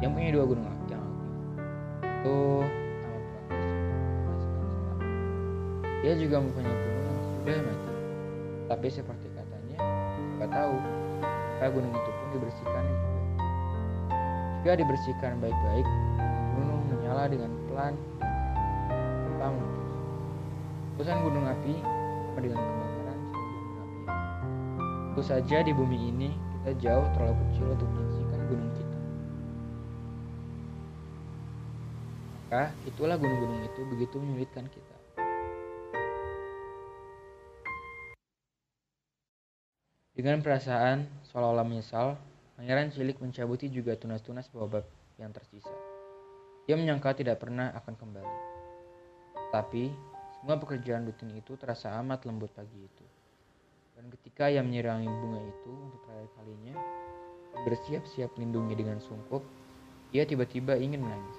yang 0.00 0.16
punya 0.16 0.30
dua 0.32 0.44
gunung 0.48 0.64
yang 0.64 0.74
aktif. 0.74 0.98
Itu 2.00 2.36
amat 2.64 3.22
praktis 3.28 4.42
Dia 6.00 6.14
juga 6.16 6.36
mempunyai 6.40 6.72
gunung 6.72 7.04
yang 7.04 7.20
sudah 7.36 7.60
mati. 7.60 7.92
Tapi 8.68 8.86
seperti 8.88 9.26
katanya, 9.36 9.78
nggak 10.40 10.50
tahu 10.50 10.74
maka 11.58 11.74
gunung 11.74 11.90
itu 11.90 12.10
pun 12.14 12.26
dibersihkan 12.38 12.82
juga. 12.86 13.10
Jika 14.62 14.72
dibersihkan 14.78 15.32
baik-baik, 15.42 15.86
gunung 16.56 16.82
menyala 16.86 17.24
dengan 17.26 17.50
pelan 17.66 17.94
dan 18.18 19.52
meletus. 19.58 19.92
Letusan 20.96 21.18
gunung 21.26 21.46
api 21.50 21.74
dengan 22.42 22.58
kebakaran 22.62 23.18
sebuah 23.18 23.82
api. 23.82 24.00
Tentu 25.10 25.22
saja 25.26 25.56
di 25.62 25.72
bumi 25.74 25.98
ini 26.10 26.28
kita 26.58 26.72
jauh 26.78 27.06
terlalu 27.14 27.34
kecil 27.46 27.66
untuk 27.74 27.88
menyaksikan 27.90 28.40
gunung 28.46 28.72
kita. 28.74 28.98
Maka 32.48 32.62
itulah 32.88 33.16
gunung-gunung 33.20 33.60
itu 33.60 33.80
begitu 33.92 34.16
menyulitkan 34.16 34.66
kita. 34.72 34.96
Dengan 40.18 40.42
perasaan 40.42 41.06
seolah-olah 41.30 41.62
menyesal, 41.62 42.18
Pangeran 42.58 42.90
Cilik 42.90 43.22
mencabuti 43.22 43.70
juga 43.70 43.94
tunas-tunas 43.94 44.50
baobab 44.50 44.82
yang 45.14 45.30
tersisa. 45.30 45.70
Dia 46.66 46.74
menyangka 46.74 47.14
tidak 47.14 47.38
pernah 47.38 47.70
akan 47.70 47.94
kembali. 47.94 48.36
Tapi, 49.54 49.94
semua 50.38 50.54
pekerjaan 50.54 51.02
rutin 51.02 51.34
itu 51.34 51.58
terasa 51.58 51.98
amat 51.98 52.22
lembut 52.22 52.54
pagi 52.54 52.78
itu. 52.78 53.06
Dan 53.98 54.06
ketika 54.14 54.46
ia 54.46 54.62
menyerangi 54.62 55.10
bunga 55.10 55.42
itu 55.42 55.72
untuk 55.74 55.98
terakhir 56.06 56.30
kalinya, 56.38 56.74
bersiap-siap 57.66 58.30
melindungi 58.38 58.78
dengan 58.78 59.02
sungkup, 59.02 59.42
ia 60.14 60.22
tiba-tiba 60.22 60.78
ingin 60.78 61.02
menangis. 61.02 61.34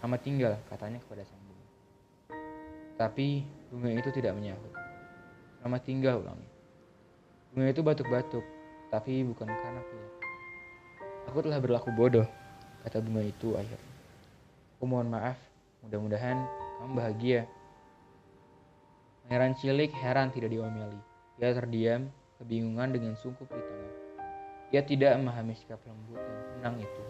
Selamat 0.00 0.20
tinggal, 0.24 0.52
katanya 0.72 0.98
kepada 1.04 1.28
sang 1.28 1.44
bunga. 1.44 1.68
Tapi 2.96 3.44
bunga 3.68 3.90
itu 3.92 4.10
tidak 4.16 4.32
menyahut. 4.32 4.72
Selamat 5.60 5.82
tinggal, 5.84 6.16
ulangi. 6.24 6.48
Bunga 7.52 7.68
itu 7.68 7.80
batuk-batuk, 7.84 8.44
tapi 8.88 9.22
bukan 9.28 9.46
karena 9.46 9.80
pilek. 9.84 10.14
Aku 11.28 11.38
telah 11.44 11.60
berlaku 11.60 11.92
bodoh, 11.92 12.26
kata 12.82 13.04
bunga 13.04 13.22
itu 13.28 13.52
akhirnya. 13.54 13.92
Aku 14.80 14.88
mohon 14.88 15.12
maaf, 15.12 15.36
mudah-mudahan 15.84 16.40
kamu 16.80 16.92
bahagia. 16.96 17.44
Pangeran 19.32 19.56
Cilik 19.56 19.88
heran 19.96 20.28
tidak 20.28 20.52
diomeli. 20.52 21.00
Ia 21.40 21.56
terdiam, 21.56 22.12
kebingungan 22.36 22.92
dengan 22.92 23.16
sungkup 23.16 23.48
di 23.48 23.64
tangan. 23.64 23.92
Ia 24.76 24.84
tidak 24.84 25.16
memahami 25.16 25.56
sikap 25.56 25.80
lembut 25.88 26.20
dan 26.20 26.36
tenang 26.52 26.76
itu. 26.84 27.02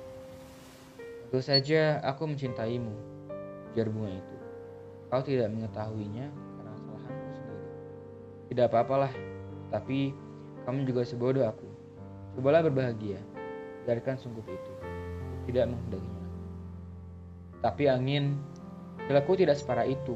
Tentu 1.02 1.42
saja 1.42 1.98
aku 2.06 2.30
mencintaimu, 2.30 2.94
ujar 3.74 3.90
bunga 3.90 4.14
itu. 4.14 4.36
Kau 5.10 5.18
tidak 5.26 5.50
mengetahuinya 5.50 6.30
karena 6.30 6.70
kesalahanku 6.78 7.30
sendiri. 7.34 7.66
Tidak 8.54 8.64
apa-apalah, 8.70 9.12
tapi 9.74 10.14
kamu 10.62 10.86
juga 10.86 11.02
sebodoh 11.02 11.42
aku. 11.42 11.66
Cobalah 12.38 12.62
berbahagia. 12.62 13.18
Biarkan 13.82 14.14
sungguh 14.14 14.46
itu. 14.46 14.72
Tidak 15.50 15.66
menghendakinya. 15.66 16.26
Tapi 17.66 17.90
angin, 17.90 18.38
Kilaku 19.10 19.34
tidak 19.34 19.58
separah 19.58 19.90
itu. 19.90 20.14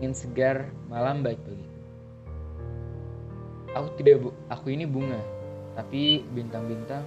Angin 0.00 0.16
segar, 0.16 0.72
malam 0.88 1.20
baik 1.20 1.36
bagiku. 1.44 1.80
Aku 3.76 3.88
tidak 4.00 4.24
bu 4.24 4.32
aku 4.48 4.72
ini 4.72 4.88
bunga, 4.88 5.20
tapi 5.76 6.24
bintang-bintang. 6.32 7.04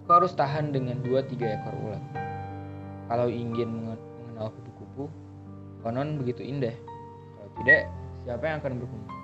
Aku 0.00 0.08
harus 0.16 0.32
tahan 0.32 0.72
dengan 0.72 1.04
dua 1.04 1.20
tiga 1.20 1.52
ekor 1.52 1.76
ulat. 1.76 2.00
Kalau 3.04 3.28
ingin 3.28 3.68
mengenal 3.68 4.48
kupu-kupu, 4.48 5.12
konon 5.84 6.16
begitu 6.16 6.40
indah. 6.40 6.72
Kalau 7.36 7.50
tidak, 7.60 7.84
siapa 8.24 8.44
yang 8.48 8.56
akan 8.64 8.72
berkumpul? 8.80 9.16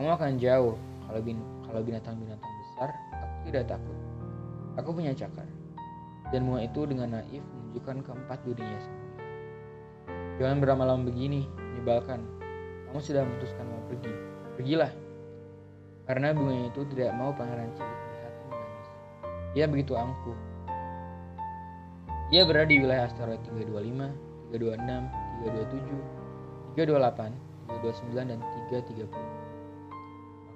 Kamu 0.00 0.08
akan 0.16 0.40
jauh, 0.40 0.80
kalau 0.80 1.20
bin 1.20 1.44
kalau 1.68 1.84
binatang-binatang 1.84 2.52
besar, 2.64 2.88
aku 3.20 3.52
tidak 3.52 3.68
takut. 3.68 3.98
Aku 4.80 4.96
punya 4.96 5.12
cakar. 5.12 5.44
Dan 6.32 6.48
bunga 6.48 6.64
itu 6.64 6.88
dengan 6.88 7.20
naif 7.20 7.44
menunjukkan 7.44 8.00
keempat 8.00 8.38
dirinya 8.48 8.80
sendiri. 8.80 9.03
Jangan 10.34 10.58
berlama-lama 10.58 11.06
begini, 11.06 11.46
menyebalkan. 11.46 12.18
Kamu 12.90 12.98
sudah 12.98 13.22
memutuskan 13.22 13.66
mau 13.70 13.82
pergi. 13.86 14.10
Pergilah. 14.58 14.90
Karena 16.10 16.34
bunga 16.34 16.68
itu 16.68 16.82
tidak 16.90 17.14
mau 17.14 17.30
pangeran 17.30 17.70
cilik 17.72 17.98
melihatnya 18.02 18.46
menangis. 18.50 18.88
Ia 19.54 19.64
begitu 19.70 19.92
angkuh. 19.94 20.38
Ia 22.34 22.42
berada 22.50 22.66
di 22.66 22.82
wilayah 22.82 23.06
asteroid 23.06 23.40
325, 23.46 24.10
326, 24.50 25.06
327, 26.74 26.74
328, 26.74 27.30
329, 27.70 28.30
dan 28.30 28.38
330. 28.74 29.14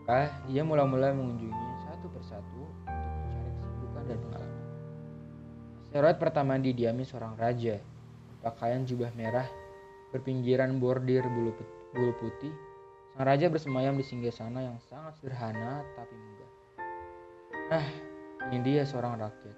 Maka 0.09 0.33
ia 0.51 0.63
mula-mula 0.65 1.15
mengunjunginya 1.15 1.77
satu 1.87 2.11
persatu 2.11 2.63
untuk 2.83 3.15
mencari 3.15 3.53
kesibukan 3.63 4.03
dan 4.11 4.19
pengalaman. 4.27 4.65
Asteroid 5.87 6.19
pertama 6.19 6.53
didiami 6.59 7.05
seorang 7.07 7.39
raja, 7.39 7.79
berpakaian 8.41 8.83
jubah 8.89 9.13
merah, 9.13 9.47
berpinggiran 10.15 10.81
bordir 10.81 11.25
bulu, 11.25 11.53
bulu 11.93 12.13
putih. 12.17 12.55
Sang 13.15 13.27
raja 13.27 13.51
bersemayam 13.51 13.99
di 13.99 14.05
singgasana 14.07 14.63
yang 14.63 14.79
sangat 14.89 15.19
sederhana 15.19 15.83
tapi 15.99 16.15
megah. 16.15 16.53
Ah, 17.69 17.89
ini 18.49 18.65
dia 18.65 18.83
seorang 18.89 19.21
rakyat, 19.21 19.57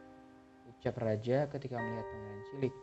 ucap 0.75 0.97
raja 0.99 1.47
ketika 1.53 1.79
melihat 1.79 2.07
pangeran 2.09 2.43
cilik. 2.51 2.75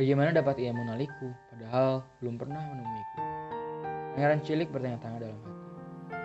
Bagaimana 0.00 0.32
dapat 0.32 0.56
ia 0.58 0.72
mengenaliku, 0.72 1.28
padahal 1.52 2.02
belum 2.18 2.40
pernah 2.40 2.62
menemuiku? 2.72 3.20
Pangeran 4.16 4.40
cilik 4.40 4.68
bertanya-tanya 4.72 5.18
dalam 5.28 5.38
hati. 5.44 5.62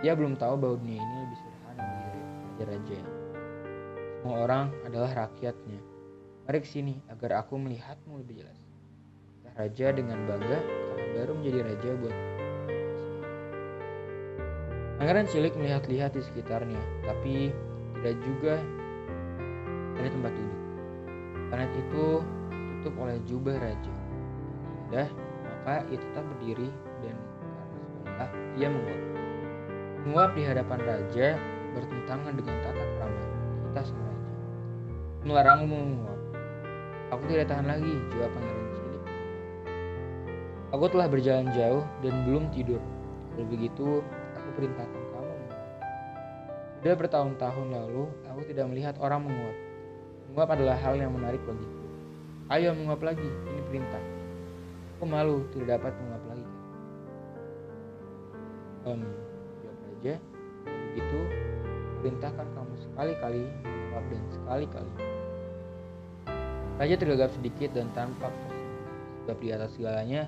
Ia 0.08 0.14
belum 0.16 0.40
tahu 0.40 0.56
bahwa 0.56 0.76
dunia 0.80 0.98
ini 0.98 1.16
lebih 1.28 1.38
sederhana 1.44 1.84
dari 1.84 2.22
raja-raja. 2.24 3.00
Semua 4.18 4.36
orang 4.44 4.66
adalah 4.88 5.12
rakyatnya. 5.28 5.80
Mari 6.48 6.58
ke 6.64 6.70
sini 6.72 6.96
agar 7.12 7.44
aku 7.44 7.60
melihatmu 7.60 8.24
lebih 8.24 8.42
jelas. 8.44 8.67
Raja 9.58 9.90
dengan 9.90 10.22
bangga 10.30 10.62
karena 10.62 11.06
baru 11.18 11.32
menjadi 11.34 11.60
raja 11.66 11.92
buat 11.98 12.16
Pangeran 14.98 15.30
cilik 15.30 15.54
melihat-lihat 15.54 16.18
di 16.18 16.26
sekitarnya, 16.26 16.82
tapi 17.06 17.54
tidak 18.02 18.18
juga 18.26 18.58
ada 19.94 20.10
tempat 20.10 20.34
duduk. 20.34 20.62
Planet 21.54 21.72
itu 21.78 22.06
ditutup 22.50 22.94
oleh 23.06 23.18
jubah 23.30 23.56
raja. 23.62 23.96
Sudah, 24.90 25.08
maka 25.46 25.86
ia 25.94 25.98
tetap 26.02 26.26
berdiri 26.34 26.70
dan 27.06 27.16
karena 27.46 27.62
sekolah 27.94 28.30
ia 28.58 28.68
menguap. 28.74 29.02
Menguap 30.02 30.32
di 30.34 30.44
hadapan 30.50 30.80
raja 30.82 31.28
bertentangan 31.78 32.34
dengan 32.34 32.56
tata 32.66 32.84
krama 32.98 33.24
kita 33.70 33.82
sang 33.86 34.02
raja. 34.02 34.34
Melarangmu 35.30 35.78
menguap. 35.78 36.22
Aku 37.14 37.24
tidak 37.30 37.54
tahan 37.54 37.70
lagi, 37.70 37.94
jawab 38.18 38.34
pangeran. 38.34 38.67
Aku 40.76 40.92
telah 40.92 41.08
berjalan 41.08 41.48
jauh 41.56 41.80
dan 42.04 42.28
belum 42.28 42.52
tidur. 42.52 42.84
Kalau 43.32 43.48
begitu, 43.48 44.04
aku 44.36 44.50
perintahkan 44.60 45.04
kamu. 45.16 45.36
Sudah 46.84 46.96
bertahun-tahun 47.00 47.68
lalu, 47.72 48.04
aku 48.28 48.42
tidak 48.52 48.68
melihat 48.68 48.96
orang 49.00 49.24
menguap. 49.24 49.58
Menguap 50.28 50.50
adalah 50.60 50.76
hal 50.76 51.00
yang 51.00 51.16
menarik 51.16 51.40
bagiku. 51.48 51.88
Ayo 52.52 52.76
menguap 52.76 53.00
lagi, 53.00 53.24
ini 53.24 53.62
perintah. 53.72 54.04
Aku 55.00 55.08
malu 55.08 55.48
tidak 55.56 55.80
dapat 55.80 55.96
menguap 56.04 56.24
lagi. 56.36 56.48
Um, 58.88 59.02
jawab. 59.64 60.20
Kalau 60.68 60.80
begitu, 60.92 61.20
perintahkan 62.04 62.48
kamu 62.52 62.74
sekali-kali 62.84 63.44
menguap 63.64 64.06
dan 64.12 64.24
sekali-kali. 64.36 64.92
Raja 66.76 66.96
tergagap 67.00 67.32
sedikit 67.32 67.70
dan 67.72 67.88
tersenyum. 67.96 68.36
Sebab 69.24 69.38
di 69.40 69.48
atas 69.52 69.76
segalanya, 69.76 70.28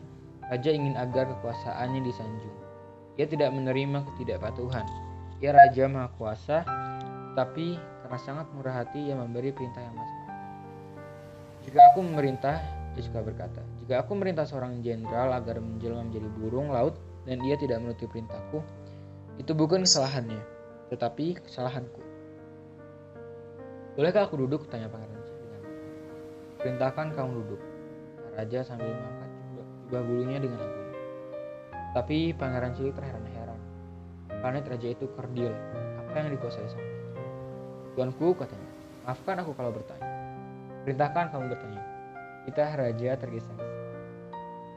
Raja 0.50 0.70
ingin 0.74 0.98
agar 0.98 1.29
kekuasaannya 1.29 2.01
disanjung. 2.01 2.58
Ia 3.22 3.29
tidak 3.29 3.53
menerima 3.53 4.01
ketidakpatuhan. 4.10 4.82
Ia 5.46 5.53
Raja 5.53 5.86
Maha 5.86 6.10
Kuasa, 6.18 6.65
tapi 7.38 7.77
karena 7.77 8.18
sangat 8.18 8.50
murah 8.58 8.82
hati 8.82 9.13
ia 9.13 9.15
memberi 9.15 9.53
perintah 9.53 9.86
yang 9.86 9.94
masuk 9.94 10.18
Jika 11.70 11.79
aku 11.94 12.00
memerintah, 12.01 12.58
dia 12.98 13.03
suka 13.06 13.22
berkata, 13.22 13.62
jika 13.86 14.01
aku 14.01 14.18
memerintah 14.18 14.50
seorang 14.50 14.82
jenderal 14.82 15.29
agar 15.38 15.62
menjelma 15.62 16.10
menjadi 16.10 16.27
burung 16.41 16.74
laut 16.74 16.98
dan 17.29 17.38
ia 17.46 17.53
tidak 17.53 17.77
menuruti 17.86 18.10
perintahku, 18.10 18.65
itu 19.38 19.51
bukan 19.53 19.86
kesalahannya, 19.86 20.41
tetapi 20.89 21.38
kesalahanku. 21.46 22.01
Bolehkah 23.94 24.25
aku 24.25 24.41
duduk? 24.41 24.65
Tanya 24.72 24.89
pangeran 24.89 25.20
Perintahkan 26.60 27.15
kamu 27.15 27.32
duduk. 27.44 27.62
Raja 28.36 28.63
sambil 28.68 28.91
mengangkat 28.91 29.18
jubah 29.89 30.05
bulunya 30.05 30.38
dengan 30.38 30.62
agung. 30.62 30.89
Tapi 31.98 32.38
pangeran 32.38 32.77
cilik 32.77 32.93
terheran-heran. 32.93 33.58
Planet 34.29 34.69
raja 34.69 34.88
itu 34.93 35.10
kerdil. 35.17 35.50
Apa 36.05 36.22
yang 36.22 36.29
dikuasai 36.38 36.62
raja? 36.62 36.77
Tuanku 37.98 38.38
katanya, 38.38 38.69
maafkan 39.10 39.41
aku 39.41 39.58
kalau 39.58 39.74
bertanya. 39.74 40.05
Perintahkan 40.86 41.34
kamu 41.34 41.46
bertanya. 41.50 41.81
Kita 42.46 42.63
raja 42.77 43.17
tergesa 43.17 43.51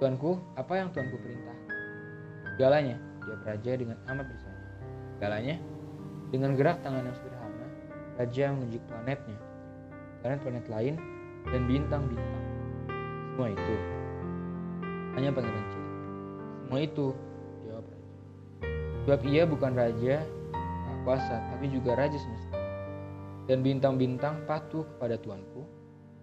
Tuanku, 0.00 0.35
apa 0.59 0.83
yang 0.83 0.90
tuanku 0.90 1.14
perintah? 1.21 1.54
Segalanya, 2.57 2.99
jawab 3.23 3.47
raja 3.47 3.73
dengan 3.78 3.95
amat 4.11 4.26
bersanya. 4.26 4.64
Segalanya, 5.14 5.57
dengan 6.35 6.59
gerak 6.59 6.83
tangan 6.83 7.07
yang 7.07 7.16
sederhana, 7.21 7.66
raja 8.19 8.45
menunjuk 8.50 8.83
planetnya, 8.90 9.38
planet-planet 10.25 10.66
lain, 10.66 10.95
dan 11.52 11.62
bintang-bintang. 11.71 12.45
Semua 13.31 13.49
itu 13.54 14.01
hanya 15.16 15.31
pangeran 15.33 15.64
cilik. 15.69 15.92
Semua 16.64 16.81
itu, 16.81 17.07
jawab 17.69 17.85
raja. 17.85 18.11
Sebab 19.04 19.21
ia 19.28 19.42
bukan 19.45 19.73
raja 19.76 20.16
tak 20.62 20.97
kuasa, 21.04 21.37
tapi 21.52 21.66
juga 21.69 21.99
raja 21.99 22.16
semesta. 22.16 22.59
Dan 23.50 23.61
bintang-bintang 23.66 24.46
patuh 24.46 24.87
kepada 24.96 25.18
tuanku. 25.18 25.66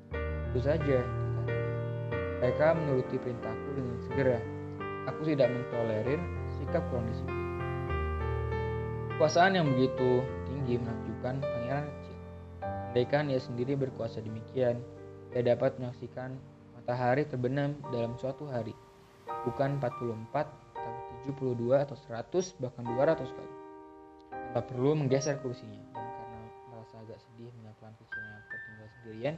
Tentu 0.09 0.59
saja, 0.65 0.99
mereka 2.39 2.73
menuruti 2.73 3.19
perintahku 3.19 3.69
dengan 3.75 3.97
segera. 4.07 4.39
Aku 5.11 5.21
tidak 5.27 5.51
mentolerir 5.51 6.17
sikap 6.57 6.81
kurang 6.89 7.05
disiplin. 7.11 7.37
Kekuasaan 9.19 9.59
yang 9.59 9.67
begitu 9.75 10.23
tinggi 10.47 10.79
menakjubkan 10.79 11.43
pangeran 11.43 11.85
kecil. 11.91 12.17
Andaikan 12.63 13.27
ia 13.27 13.39
sendiri 13.43 13.75
berkuasa 13.75 14.23
demikian, 14.23 14.79
ia 15.35 15.41
dapat 15.43 15.75
menyaksikan 15.77 16.39
matahari 16.89 17.21
terbenam 17.21 17.77
dalam 17.93 18.17
suatu 18.17 18.49
hari. 18.49 18.73
Bukan 19.45 19.77
44, 19.77 20.33
tapi 20.73 20.99
72 21.29 21.77
atau 21.77 21.93
100 21.93 22.57
bahkan 22.57 22.81
200 22.81 23.29
kali. 23.29 23.53
Tanpa 24.33 24.65
perlu 24.65 24.97
menggeser 24.97 25.37
kursinya 25.37 25.77
dan 25.93 26.01
karena 26.01 26.41
merasa 26.73 26.97
agak 27.05 27.21
sedih 27.21 27.53
pelan 27.77 27.93
kecilnya 27.93 28.41
tertinggal 28.49 28.87
sendirian, 28.97 29.35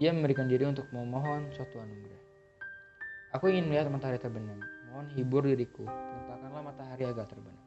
ia 0.00 0.10
memberikan 0.16 0.48
diri 0.48 0.64
untuk 0.64 0.88
memohon 0.88 1.52
suatu 1.52 1.76
anugerah. 1.84 2.22
Aku 3.36 3.52
ingin 3.52 3.68
melihat 3.68 3.92
matahari 3.92 4.16
terbenam. 4.16 4.56
Mohon 4.88 5.06
hibur 5.20 5.44
diriku. 5.44 5.84
Perintahkanlah 5.84 6.64
matahari 6.64 7.04
agar 7.04 7.28
terbenam. 7.28 7.60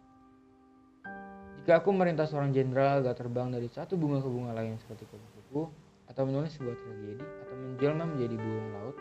Jika 1.62 1.86
aku 1.86 1.94
merintah 1.94 2.26
seorang 2.26 2.50
jenderal 2.50 3.06
agar 3.06 3.14
terbang 3.14 3.54
dari 3.54 3.70
satu 3.70 3.94
bunga 3.94 4.26
ke 4.26 4.30
bunga 4.34 4.58
lain 4.58 4.74
seperti 4.82 5.06
kupu-kupu, 5.06 5.70
atau 6.08 6.24
menulis 6.24 6.56
sebuah 6.56 6.74
tragedi 6.74 7.22
menjelma 7.58 8.06
menjadi 8.06 8.36
burung 8.38 8.70
laut 8.78 8.96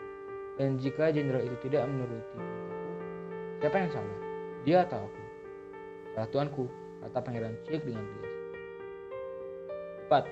dan 0.57 0.81
jika 0.81 1.13
jenderal 1.13 1.45
itu 1.45 1.57
tidak 1.69 1.85
menuruti 1.85 2.25
perintahku 2.33 2.93
siapa 3.61 3.75
yang 3.77 3.91
salah 3.93 4.17
dia 4.65 4.77
atau 4.83 4.99
aku 5.05 5.23
salah 6.17 6.29
tuanku 6.33 6.65
kata 7.05 7.19
pangeran 7.21 7.53
cilik 7.69 7.83
dengan 7.85 8.03
tegas 8.03 8.37
4. 10.07 10.23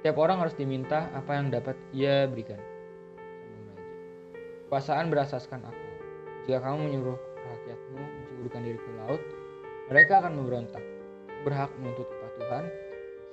Setiap 0.00 0.16
orang 0.16 0.40
harus 0.40 0.56
diminta 0.56 1.12
apa 1.12 1.36
yang 1.36 1.52
dapat 1.52 1.76
ia 1.92 2.24
berikan. 2.24 2.56
Kekuasaan 4.68 5.12
berasaskan 5.12 5.60
akal. 5.64 5.92
Jika 6.48 6.64
kamu 6.64 6.88
menyuruh 6.88 7.18
rakyatmu 7.44 8.00
menceburkan 8.00 8.62
diri 8.64 8.80
ke 8.80 8.90
laut, 9.04 9.22
mereka 9.92 10.24
akan 10.24 10.32
memberontak. 10.40 10.84
Berhak 11.44 11.72
menuntut 11.80 12.08
kepatuhan, 12.08 12.64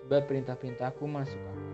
sebab 0.03 0.21
perintah-perintahku 0.27 1.03
masuk 1.07 1.39
akal. 1.39 1.64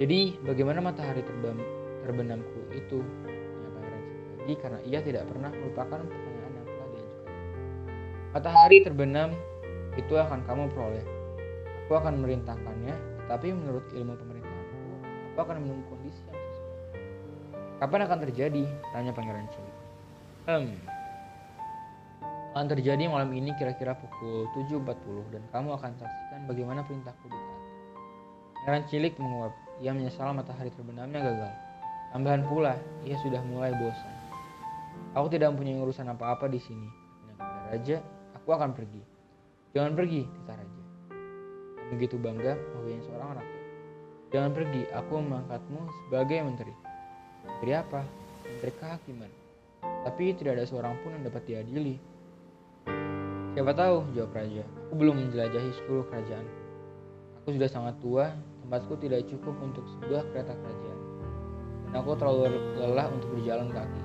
Jadi 0.00 0.40
bagaimana 0.48 0.80
matahari 0.80 1.20
terbam, 1.20 1.60
terbenamku 2.08 2.72
itu? 2.72 3.04
Tanya 3.04 3.68
pangeran 3.76 4.02
lagi 4.40 4.54
karena 4.56 4.78
ia 4.88 4.98
tidak 5.04 5.28
pernah 5.28 5.52
melupakan 5.52 6.00
pertanyaan 6.00 6.52
yang 6.56 6.66
telah 6.66 6.88
diajukan. 6.88 7.34
Matahari 8.32 8.78
terbenam 8.80 9.30
itu 10.00 10.14
akan 10.16 10.40
kamu 10.48 10.72
peroleh. 10.72 11.04
Aku 11.84 12.00
akan 12.00 12.24
merintahkannya, 12.24 12.94
tetapi 13.26 13.52
menurut 13.52 13.84
ilmu 13.92 14.16
pemerintahanku, 14.16 14.80
aku 15.36 15.38
akan 15.44 15.56
menunggu 15.68 15.84
kondisi 15.92 16.22
yang 16.32 16.38
sesuai. 16.48 16.72
Kapan 17.84 18.00
akan 18.08 18.18
terjadi? 18.24 18.64
Tanya 18.96 19.12
pangeran 19.12 19.46
cilik. 19.52 19.76
Hmm, 20.48 20.72
akan 22.50 22.66
terjadi 22.66 23.06
malam 23.06 23.30
ini 23.30 23.54
kira-kira 23.54 23.94
pukul 23.94 24.50
7.40 24.56 25.30
dan 25.30 25.42
kamu 25.54 25.76
akan 25.76 25.92
saksikan 25.94 26.48
bagaimana 26.50 26.82
perintahku 26.82 27.30
ditaati. 27.30 27.70
Pangeran 28.64 28.84
cilik 28.88 29.14
menguap. 29.20 29.54
Ia 29.80 29.96
menyesal 29.96 30.36
matahari 30.36 30.68
terbenamnya 30.76 31.24
gagal. 31.24 31.52
Tambahan 32.12 32.44
pula, 32.44 32.76
ia 33.08 33.16
sudah 33.24 33.40
mulai 33.48 33.72
bosan. 33.72 34.14
Aku 35.16 35.32
tidak 35.32 35.56
mempunyai 35.56 35.80
urusan 35.80 36.04
apa-apa 36.12 36.52
di 36.52 36.60
sini. 36.60 36.84
Dan 37.24 37.34
kepada 37.40 37.62
raja, 37.72 37.96
aku 38.36 38.48
akan 38.52 38.76
pergi. 38.76 39.02
Jangan 39.72 39.92
pergi, 39.96 40.22
kata 40.26 40.52
raja. 40.58 40.82
Dan 41.80 41.86
begitu 41.96 42.20
bangga 42.20 42.58
mempunyai 42.76 43.02
seorang 43.08 43.28
rakyat. 43.40 43.60
Jangan 44.30 44.50
pergi, 44.52 44.82
aku 44.92 45.12
mengangkatmu 45.16 45.82
sebagai 46.06 46.38
menteri. 46.44 46.74
Menteri 47.46 47.72
apa? 47.72 48.02
Menteri 48.44 48.72
kehakiman. 48.76 49.30
Tapi 49.80 50.24
tidak 50.36 50.60
ada 50.60 50.64
seorang 50.68 50.94
pun 51.00 51.16
yang 51.16 51.24
dapat 51.24 51.42
diadili. 51.48 51.96
Siapa 53.56 53.72
tahu, 53.72 54.12
jawab 54.12 54.36
raja. 54.36 54.62
Aku 54.86 54.94
belum 54.98 55.14
menjelajahi 55.24 55.70
seluruh 55.82 56.04
kerajaan. 56.12 56.46
Aku 57.42 57.56
sudah 57.56 57.70
sangat 57.70 57.94
tua 57.98 58.36
tempatku 58.70 59.02
tidak 59.02 59.26
cukup 59.26 59.58
untuk 59.66 59.82
sebuah 59.98 60.22
kereta 60.30 60.54
kerajaan, 60.54 61.00
dan 61.90 61.94
aku 62.06 62.14
terlalu 62.14 62.54
lelah 62.78 63.10
untuk 63.10 63.26
berjalan 63.34 63.66
kaki. 63.74 64.02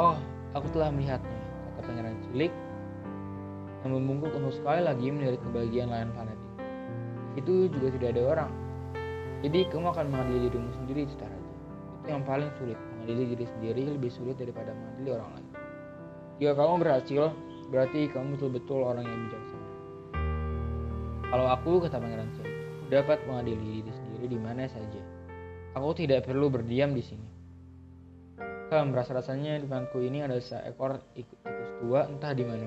Oh, 0.00 0.16
aku 0.56 0.64
telah 0.72 0.88
melihatnya, 0.88 1.40
kata 1.68 1.80
pangeran 1.84 2.16
cilik 2.24 2.48
yang 3.84 3.92
membungkuk 3.92 4.32
untuk 4.32 4.56
sekali 4.56 4.80
lagi 4.88 5.12
melihat 5.12 5.36
kebahagiaan 5.44 5.92
lain 5.92 6.08
planet 6.16 6.32
itu. 6.40 6.64
Itu 7.44 7.52
juga 7.76 7.86
tidak 8.00 8.08
ada 8.16 8.22
orang. 8.24 8.50
Jadi 9.44 9.60
kamu 9.68 9.86
akan 9.92 10.04
mengadili 10.08 10.38
dirimu 10.48 10.70
sendiri, 10.80 11.02
raja. 11.04 11.28
Itu 12.00 12.06
yang 12.08 12.24
paling 12.24 12.48
sulit. 12.56 12.80
Mengadili 12.80 13.36
diri 13.36 13.46
sendiri 13.52 13.82
lebih 14.00 14.10
sulit 14.16 14.40
daripada 14.40 14.72
mengadili 14.72 15.10
orang 15.12 15.28
lain. 15.36 15.48
Jika 16.40 16.52
kamu 16.56 16.72
berhasil, 16.80 17.22
berarti 17.68 18.00
kamu 18.16 18.40
betul-betul 18.40 18.80
orang 18.80 19.04
yang 19.04 19.20
bijaksana. 19.28 19.68
Kalau 21.28 21.46
aku, 21.52 21.72
kata 21.84 21.96
pangeran 22.00 22.32
cilik, 22.36 22.49
dapat 22.90 23.22
mengadili 23.24 23.80
diri 23.80 23.92
sendiri 23.94 24.26
di 24.26 24.38
mana 24.38 24.66
saja. 24.66 25.00
Aku 25.78 25.94
tidak 25.94 26.26
perlu 26.26 26.50
berdiam 26.50 26.90
di 26.90 27.00
sini. 27.06 27.28
Hmm, 28.70 28.90
rasa-rasanya 28.90 29.62
di 29.62 29.66
depanku 29.66 30.02
ini 30.02 30.26
ada 30.26 30.38
seekor 30.38 30.98
tikus 31.14 31.70
tua 31.82 32.10
entah 32.10 32.34
di 32.34 32.42
mana. 32.42 32.66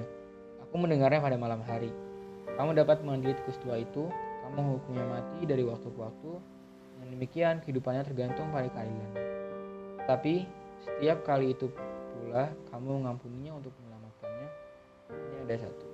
Aku 0.64 0.80
mendengarnya 0.80 1.20
pada 1.20 1.36
malam 1.36 1.60
hari. 1.68 1.92
Kamu 2.56 2.72
dapat 2.76 3.04
mengadili 3.04 3.36
tikus 3.40 3.60
tua 3.60 3.80
itu, 3.80 4.08
kamu 4.48 4.80
hukumnya 4.80 5.06
mati 5.08 5.44
dari 5.44 5.64
waktu 5.68 5.88
ke 5.88 6.00
waktu. 6.00 6.32
Dengan 6.96 7.08
demikian, 7.20 7.56
kehidupannya 7.64 8.04
tergantung 8.08 8.48
pada 8.52 8.68
keadilan. 8.72 9.12
Tapi, 10.08 10.44
setiap 10.84 11.24
kali 11.24 11.56
itu 11.56 11.72
pula 11.72 12.52
kamu 12.72 13.04
mengampuninya 13.04 13.60
untuk 13.60 13.72
menyelamatkannya. 13.80 14.48
Ini 15.12 15.38
ada 15.48 15.56
satu. 15.68 15.88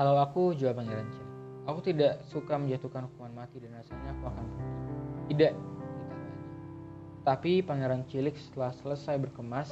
Kalau 0.00 0.16
aku 0.16 0.56
jawab 0.56 0.80
Pangeran 0.80 1.08
Cilik, 1.12 1.29
aku 1.70 1.80
tidak 1.86 2.20
suka 2.28 2.58
menjatuhkan 2.58 3.06
hukuman 3.06 3.46
mati 3.46 3.62
dan 3.62 3.74
rasanya 3.78 4.10
aku 4.18 4.24
akan 4.28 4.44
pergi. 4.44 4.74
Tidak, 5.30 5.52
tapi 7.20 7.60
Pangeran 7.60 8.08
Cilik 8.08 8.32
setelah 8.34 8.72
selesai 8.72 9.20
berkemas 9.20 9.68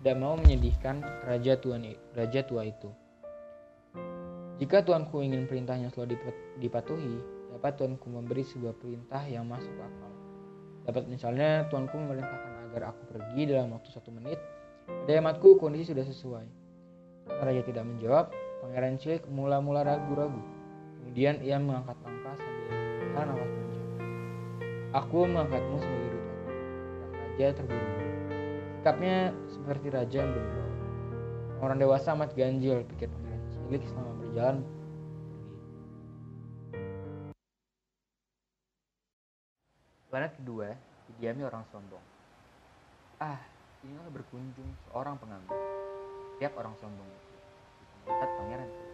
tidak 0.00 0.16
mau 0.16 0.40
menyedihkan 0.40 1.04
raja 1.28 1.60
tuan 1.60 1.84
raja 2.16 2.40
tua 2.48 2.64
itu. 2.64 2.88
Jika 4.58 4.82
tuanku 4.82 5.22
ingin 5.22 5.46
perintahnya 5.46 5.92
selalu 5.94 6.18
dipatuhi, 6.58 7.14
dapat 7.54 7.78
tuanku 7.78 8.08
memberi 8.10 8.42
sebuah 8.42 8.74
perintah 8.74 9.22
yang 9.28 9.46
masuk 9.46 9.70
akal. 9.78 10.12
Dapat 10.88 11.04
misalnya 11.06 11.68
tuanku 11.68 11.94
memerintahkan 11.94 12.72
agar 12.72 12.90
aku 12.90 13.02
pergi 13.14 13.42
dalam 13.46 13.76
waktu 13.76 13.92
satu 13.92 14.10
menit. 14.10 14.40
Pada 14.88 15.12
hematku 15.20 15.60
kondisi 15.60 15.92
sudah 15.92 16.02
sesuai. 16.02 16.46
Raja 17.28 17.62
tidak 17.62 17.84
menjawab, 17.84 18.32
Pangeran 18.64 18.96
Cilik 18.96 19.22
mula-mula 19.28 19.84
ragu-ragu. 19.84 20.57
Kemudian 21.08 21.40
ia 21.40 21.56
mengangkat 21.56 21.96
langkah 22.04 22.36
sambil 22.36 22.68
menahan 22.68 23.26
nafas 23.32 23.48
panjang. 23.48 23.88
Aku 24.92 25.18
mengangkatmu 25.24 25.76
sebagai 25.80 26.20
raja 27.16 27.46
terburu-buru. 27.56 28.12
Sikapnya 28.76 29.16
seperti 29.48 29.86
raja 29.88 30.16
yang 30.20 30.30
belum 30.36 30.52
Orang 31.64 31.80
dewasa 31.80 32.12
amat 32.12 32.36
ganjil, 32.36 32.84
pikir 32.92 33.08
pangeran 33.08 33.40
cilik 33.48 33.82
selama 33.88 34.12
berjalan 34.20 34.56
Planet 40.12 40.32
kedua 40.36 40.76
didiami 41.08 41.40
orang 41.48 41.64
sombong. 41.72 42.04
Ah, 43.16 43.40
inilah 43.80 44.12
berkunjung 44.12 44.76
seorang 44.84 45.16
penganggur. 45.16 45.56
Tiap 46.36 46.52
orang 46.60 46.76
sombong 46.76 47.08
itu 47.08 47.32
melihat 48.04 48.30
pangeran. 48.36 48.87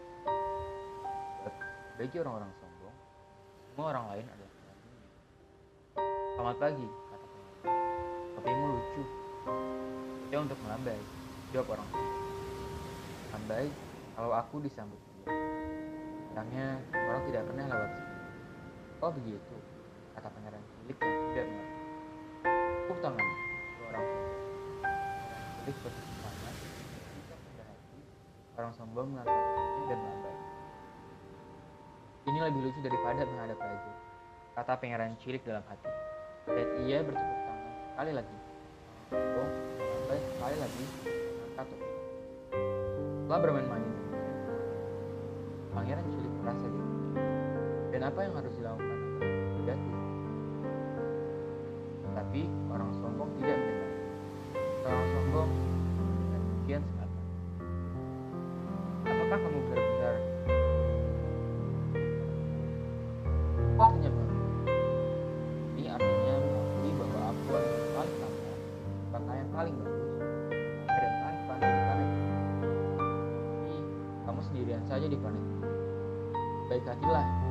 Bagi 1.94 2.18
orang-orang 2.18 2.50
sombong, 2.58 2.96
semua 3.70 3.86
orang 3.94 4.04
lain 4.10 4.26
adalah 4.26 4.52
Selamat 6.34 6.56
pagi, 6.58 6.88
Topimu 8.34 8.66
lucu. 8.66 9.02
Coba 10.26 10.42
untuk 10.42 10.58
melambai. 10.66 10.98
Jawab 11.54 11.78
orang 11.78 11.86
tua. 11.94 12.10
Melambai, 13.30 13.66
kalau 14.18 14.30
aku 14.34 14.58
disambut 14.66 14.98
dia. 14.98 15.30
Orangnya, 16.34 16.82
orang 16.90 17.22
tidak 17.30 17.42
pernah 17.46 17.64
lewat 17.70 17.90
sini. 17.94 18.18
Oh 18.98 19.10
begitu, 19.14 19.56
kata 20.18 20.28
pangeran 20.34 20.62
cilik 20.66 20.98
yang 20.98 21.14
tidak 21.30 21.46
mengerti. 21.46 21.82
Tepuk 22.42 22.98
tangan, 22.98 23.28
orang 23.86 24.02
tua. 24.02 24.26
Cilik 25.62 25.76
bertepuk 25.78 26.16
tangan. 26.26 26.54
Orang 28.58 28.72
sombong 28.74 29.08
melambai. 29.14 29.73
Ini 32.34 32.50
lebih 32.50 32.66
lucu 32.66 32.82
daripada 32.82 33.22
menghadap 33.30 33.62
raja, 33.62 33.92
kata 34.58 34.74
pangeran 34.82 35.14
cilik 35.22 35.38
dalam 35.46 35.62
hati. 35.70 35.86
Dan 36.50 36.66
ia 36.82 36.98
bertepuk 37.06 37.38
sekali 37.94 38.10
lagi. 38.10 38.36
Oh 39.14 39.48
sampai 39.78 40.18
sekali 40.18 40.56
lagi 40.58 40.84
satu 41.54 41.74
setelah 43.22 43.38
bermain-main. 43.38 43.86
Pangeran 45.78 46.06
cilik 46.10 46.32
merasa 46.42 46.66
diri. 46.66 46.90
Dan 47.94 48.00
apa 48.02 48.18
yang 48.26 48.34
harus 48.34 48.52
dilakukan? 48.58 48.98
Jatuh 49.70 49.94
tapi 52.18 52.50
orang 52.66 52.90
sombong 52.98 53.30
tidak 53.38 53.62
mendengar. 53.62 53.92
Orang 54.90 55.06
sombong 55.06 55.50
dan 56.34 56.40
demikian 56.42 56.82
sekali. 56.82 57.14
Apakah 59.06 59.38
kamu 59.38 59.58
benar-benar 59.70 59.93
sendirian 74.74 74.82
saja 74.90 75.06
di 75.06 75.14
ini 75.16 75.40
baik 76.66 76.82
hatilah 76.82 77.43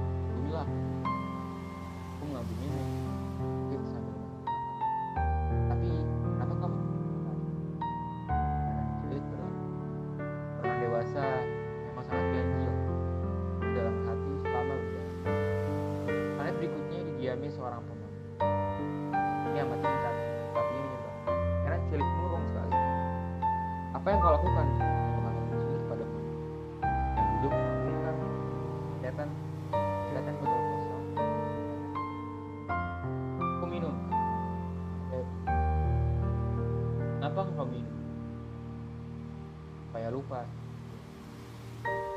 Lupa. 40.34 40.50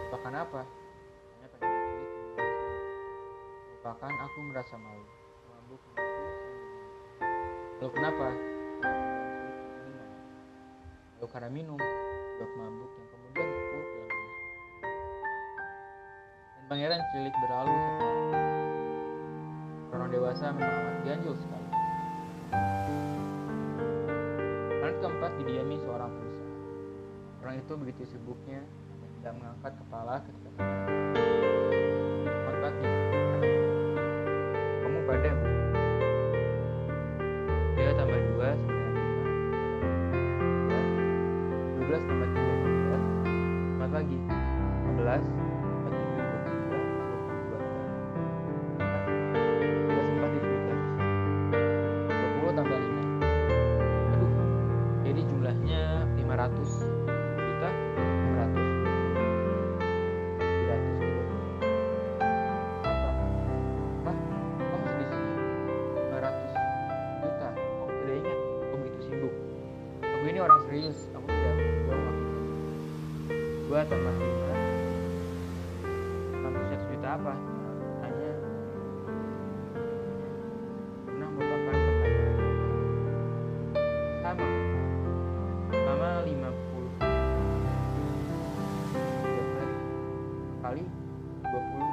Lupakan 0.08 0.34
apa? 0.40 0.62
Hanya 1.36 1.46
pada 1.52 1.64
cilik 1.68 2.10
Lupakan 3.76 4.12
aku 4.24 4.38
merasa 4.48 4.74
malu. 4.80 5.04
Mabuk 5.52 5.80
Lalu 7.76 7.90
kenapa? 7.92 8.28
lalu 11.16 11.32
karena 11.32 11.50
minum 11.50 11.80
dok 12.38 12.50
mabuk 12.54 12.90
yang 12.92 13.08
kemudian 13.10 13.48
terpuruk 13.50 13.88
dalam 13.88 14.12
dan 16.54 16.64
pangeran 16.70 17.02
cilik 17.10 17.34
berlalu 17.40 17.76
orang 19.90 20.08
dewasa 20.12 20.44
memang 20.54 20.70
amat 20.70 20.96
ganjil 21.02 21.34
sekali 21.34 21.68
planet 24.70 24.96
keempat 25.02 25.32
didiami 25.40 25.76
seorang 25.82 26.10
pengusaha 26.14 26.35
orang 27.56 27.64
itu 27.64 27.74
begitu 27.80 28.02
sibuknya 28.12 28.60
dan 29.00 29.08
tidak 29.16 29.32
mengangkat 29.40 29.72
kepala 29.80 30.20
ketika 30.28 30.50
selamat 32.20 32.56
pagi 32.60 32.84
kamu 34.84 34.98
pada 35.08 35.30
dia 37.72 37.90
tambah 37.96 38.20
dua 38.28 38.50
12 41.80 41.96
tambah 41.96 42.28
3 42.28 42.44
15 42.44 43.24
Selamat 43.72 43.88
pagi 43.88 44.18
15 44.20 45.45
orang 70.46 70.62
serius. 70.70 70.98
Aku 71.10 71.26
tidak 71.26 71.58
dua 73.66 73.82
tambah 73.90 74.14
lima. 74.14 74.54
Satu 76.38 76.86
juta 76.86 77.08
apa? 77.18 77.34
Hanya 78.06 78.30
pernah 81.02 81.28
merupakan 81.34 81.74
pertanyaan 81.74 82.38
sama. 84.22 84.46
Sama 85.74 86.10
lima 86.22 86.50
puluh. 86.54 86.94
Kali 90.62 90.82
dua 91.42 91.62
puluh 91.74 91.90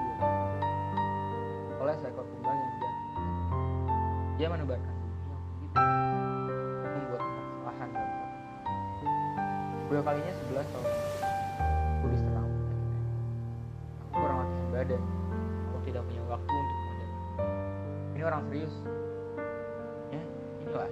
oleh 1.82 1.96
seekor 2.00 2.26
kumbang 2.26 2.58
yang 2.58 2.74
dia 2.78 2.94
dia 4.38 4.48
menebarkan 4.50 4.96
dua 9.94 10.02
kalinya 10.02 10.34
sebelas 10.42 10.66
tahun 10.74 11.04
ibadah. 14.84 15.00
Aku 15.72 15.80
tidak 15.88 16.04
punya 16.12 16.24
waktu 16.28 16.50
untuk 16.52 16.78
modern. 16.84 17.12
Ini 18.12 18.22
orang 18.28 18.42
serius. 18.52 18.74
Ya, 20.12 20.24
inilah. 20.60 20.92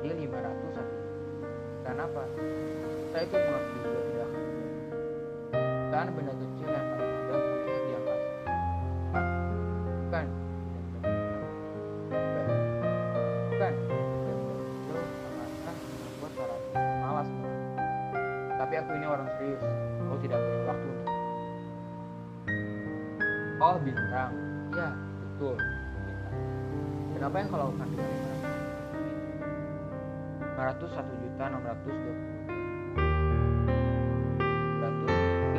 Dia 0.00 0.14
500 0.16 0.76
satu. 0.78 0.96
Karena 1.84 2.02
apa? 2.08 2.24
Saya 3.12 3.22
itu 3.28 3.36
mengaku 3.36 3.72
juga 3.84 4.00
tidak 4.00 4.24
akan 4.24 4.42
Bukan 5.88 6.08
benda 6.16 6.34
kecil 6.40 6.68
yang 6.72 6.87
aku 18.78 18.94
ini 18.94 19.06
orang 19.10 19.26
serius. 19.38 19.62
Aku 20.06 20.14
tidak 20.22 20.38
punya 20.38 20.62
waktu 20.70 20.86
untuk 20.86 21.10
Oh 23.58 23.74
bintang, 23.82 24.30
ya 24.70 24.94
betul 24.94 25.58
bintang. 25.58 26.34
Kenapa 27.18 27.34
yang 27.42 27.50
kau 27.50 27.58
lakukan 27.58 27.90
dengan 27.90 28.06
500? 30.54 30.94
500 30.94 30.94
1 30.94 31.22
juta 31.26 31.42
620 31.50 32.38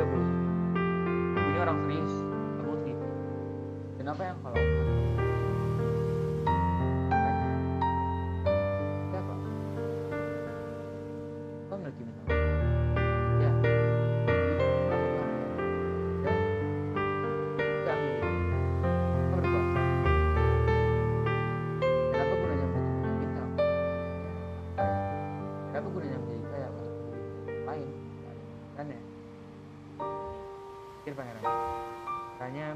Ini 1.36 1.58
orang 1.60 1.78
serius, 1.84 2.12
aku 2.64 2.72
tipu. 2.88 3.04
Kenapa 4.00 4.20
yang 4.24 4.36
kau 4.40 4.48
lakukan? 4.48 4.79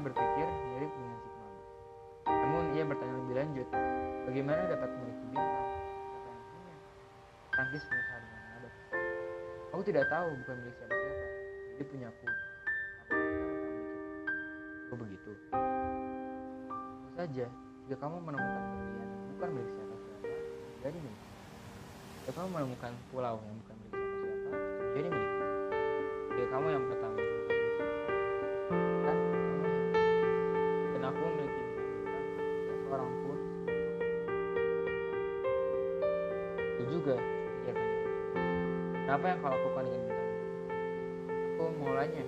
Berpikir 0.05 0.47
mirip 0.69 0.91
dengan 0.93 1.17
si 1.17 1.27
pemalas. 1.33 1.67
Namun 2.29 2.63
ia 2.77 2.83
bertanya 2.85 3.15
lebih 3.25 3.35
lanjut, 3.41 3.67
bagaimana 4.29 4.61
dapat 4.69 4.89
memiliki 4.93 5.25
bintang? 5.33 5.67
Tangkis 7.49 7.83
pengusaha 7.89 8.17
di 8.21 8.27
mana 8.29 8.49
ada. 8.53 8.69
Aku 9.73 9.81
tidak 9.81 10.05
tahu, 10.13 10.29
bukan 10.45 10.55
milik 10.61 10.75
siapa-siapa. 10.77 11.25
Jadi 11.73 11.83
punya 11.89 12.07
aku. 12.13 12.25
Oh 14.93 14.97
begitu. 15.01 15.31
Tentu 15.49 17.09
saja, 17.17 17.45
jika 17.89 17.97
kamu 17.97 18.17
menemukan 18.21 18.61
berlian 18.61 19.09
bukan 19.35 19.49
milik 19.57 19.71
siapa-siapa, 19.73 20.27
jadi 20.85 20.97
milik. 21.01 21.21
Jika 22.21 22.31
kamu 22.37 22.47
menemukan 22.53 22.91
pulau 23.09 23.35
yang 23.41 23.55
bukan 23.65 23.75
milik 23.81 23.97
siapa-siapa, 23.97 24.57
jadi 24.93 25.07
milik. 25.09 25.33
Jika 26.35 26.47
kamu 26.53 26.67
yang 26.69 26.83
pertama 26.93 27.04
seorang 32.95 33.11
pun 33.27 33.37
itu 36.79 36.83
juga 36.95 37.15
pikir 37.19 37.75
pangeran. 37.75 38.07
Kenapa 39.03 39.25
yang 39.27 39.37
kau 39.43 39.51
lakukan 39.51 39.83
dengan 39.83 40.01
bintang? 40.07 40.31
Aku 41.59 41.63
mulainya. 41.75 42.23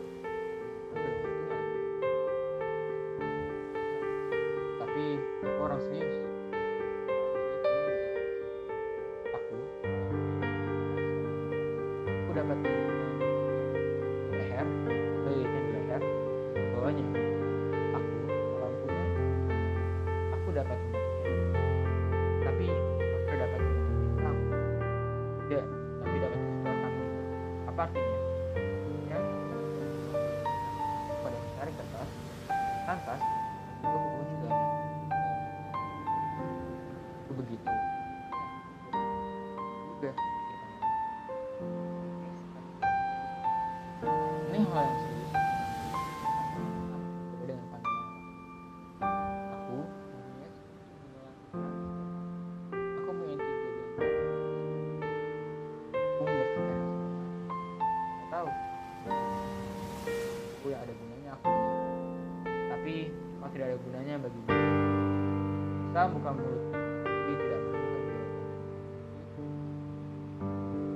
Bisa 66.07 66.15
buka 66.23 66.31
mulut, 66.39 66.63
tapi 67.03 67.31
tidak 67.35 67.61
jawaban. 67.67 68.03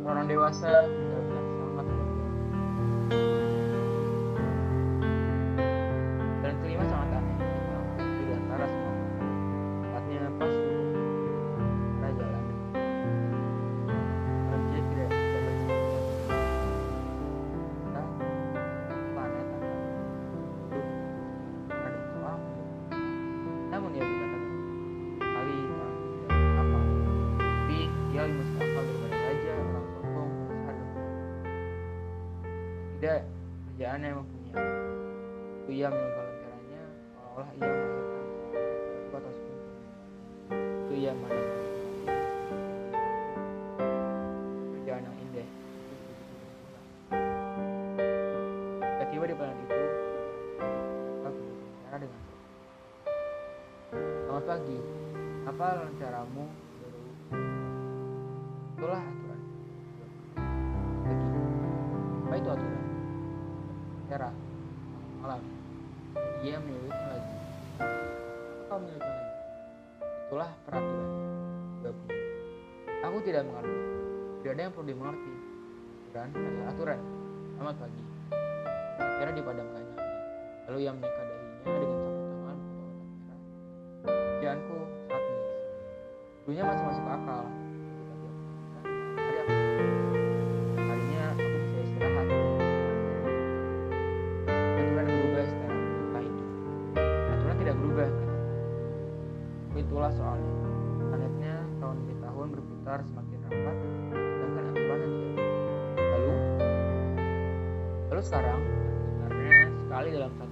Orang 0.07 0.25
dewasa 0.31 0.87
ia 41.01 41.17
memandang 41.17 41.49
kerjaan 44.69 45.01
yang 45.01 45.17
indah 45.17 45.47
Ketika 48.85 49.05
tiba 49.09 49.25
di 49.25 49.33
planet 49.33 49.57
itu, 49.65 49.81
kita 49.81 51.29
berbicara 51.33 51.97
dengan. 51.97 52.21
Selamat 54.29 54.45
pagi, 54.45 54.77
apa 55.49 55.65
rencanamu? 55.89 56.40
Tidak 73.31 73.47
mengerti. 73.47 73.79
Tidak 74.43 74.51
ada 74.51 74.61
yang 74.67 74.73
perlu 74.75 74.87
dimengerti. 74.91 75.33
Aturan 76.11 76.27
adalah 76.35 76.67
aturan. 76.75 76.99
Selamat 77.55 77.75
pagi. 77.79 78.03
Kira 78.99 79.31
dipadamkannya. 79.31 79.95
Lalu 80.67 80.77
ia 80.83 80.91
menyeka 80.91 81.23
dahinya 81.23 81.63
dengan 81.63 81.99
sapu 82.03 82.19
tangan 82.27 82.57
atau 82.59 82.83
otak 82.83 83.07
merah. 83.15 83.39
Kerjaanku 84.11 84.77
saat 85.07 85.23
menyiksa. 85.23 85.55
Dulunya 86.43 86.63
masih 86.67 86.83
masuk 86.91 87.07
akal. 87.07 87.43
Berubah 95.71 96.21
itu. 96.27 96.43
Aturan 97.31 97.55
tidak 97.63 97.75
berubah. 97.79 98.09
Itulah 99.79 100.11
soalnya. 100.19 100.80
Tahun 101.81 101.97
demi 101.97 102.13
tahun 102.21 102.47
berputar 102.53 103.01
semakin 103.09 103.37
rapat, 103.49 103.75
sedangkan 104.13 104.63
aturan 104.69 104.99
yang. 105.01 105.15
Lalu, 105.97 106.33
lalu 108.13 108.21
sekarang 108.21 108.61
sebenarnya 109.01 109.57
sekali 109.81 110.09
dalam 110.13 110.31
satu 110.37 110.50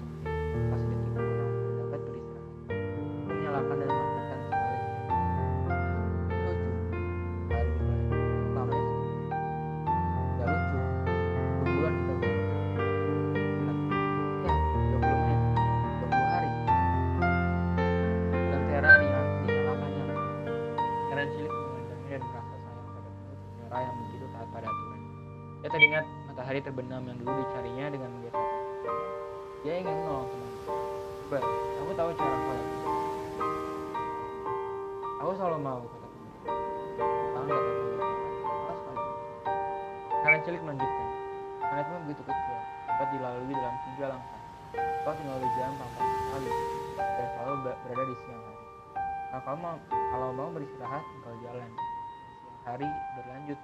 berada 47.85 48.03
di 48.07 48.15
siang 48.25 48.41
hari. 48.43 48.63
Kalau 49.29 49.41
kau 49.45 49.57
mau, 49.61 49.77
kalau 49.91 50.27
mau 50.33 50.49
beristirahat, 50.51 51.03
engkau 51.19 51.35
jalan. 51.45 51.69
Siang 51.69 52.61
hari 52.65 52.89
berlanjut. 53.15 53.59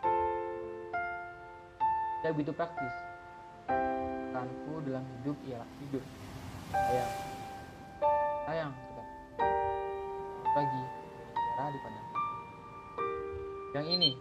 Tidak 2.22 2.32
begitu 2.38 2.52
praktis. 2.54 2.96
Peranku 3.66 4.74
dalam 4.86 5.04
hidup 5.20 5.38
ialah 5.48 5.70
tidur. 5.80 6.04
Sayang. 6.76 7.14
Sayang, 8.46 8.72
pagi. 10.56 10.84
Berbicara 11.56 11.72
di 11.72 11.80
padang. 11.84 12.08
Yang 13.76 13.88
ini, 13.92 14.12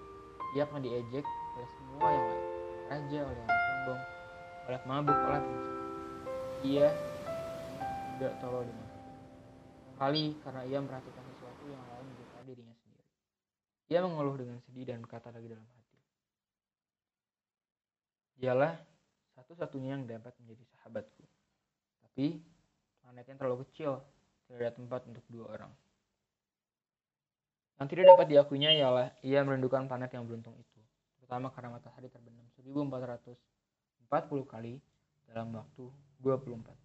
dia 0.55 0.63
akan 0.67 0.81
diejek 0.83 1.27
oleh 1.27 1.69
semua 1.79 2.09
yang 2.11 2.27
lain. 2.27 2.43
Raja 2.85 3.19
oleh 3.27 3.39
yang 3.39 3.51
sombong, 3.51 4.03
oleh 4.67 4.81
mabuk, 4.87 5.19
oleh 5.19 5.41
pengusaha. 5.41 5.83
Ia 6.65 6.89
tidak 8.15 8.33
tolol 8.41 8.63
dengan 8.65 8.84
kali 9.97 10.37
karena 10.43 10.63
ia 10.67 10.79
merhatikan 10.83 11.25
sesuatu 11.35 11.65
yang 11.71 11.83
lain 11.83 12.09
depan 12.19 12.43
dirinya 12.47 12.75
sendiri. 12.83 13.07
Ia 13.91 13.99
mengeluh 14.03 14.37
dengan 14.39 14.59
sedih 14.65 14.85
dan 14.89 14.99
berkata 15.03 15.31
lagi 15.31 15.49
dalam 15.49 15.65
hati. 15.65 15.99
Dialah 18.39 18.75
satu-satunya 19.35 19.99
yang 19.99 20.07
dapat 20.07 20.35
menjadi 20.43 20.65
sahabatku. 20.75 21.25
Tapi 22.03 22.39
planetnya 23.03 23.35
terlalu 23.39 23.67
kecil, 23.67 24.03
tidak 24.47 24.59
ada 24.61 24.71
tempat 24.75 25.01
untuk 25.11 25.25
dua 25.31 25.47
orang. 25.51 25.73
Yang 27.83 27.89
tidak 27.91 28.05
dapat 28.15 28.27
diakuinya 28.31 28.71
ialah 28.71 29.11
ia 29.27 29.43
merindukan 29.43 29.91
planet 29.91 30.15
yang 30.15 30.23
beruntung 30.31 30.55
itu, 30.55 30.81
terutama 31.19 31.51
karena 31.51 31.75
matahari 31.75 32.07
terbenam 32.07 32.47
1440 32.55 33.35
kali 34.47 34.79
dalam 35.27 35.51
waktu 35.59 35.91
24 36.23 36.84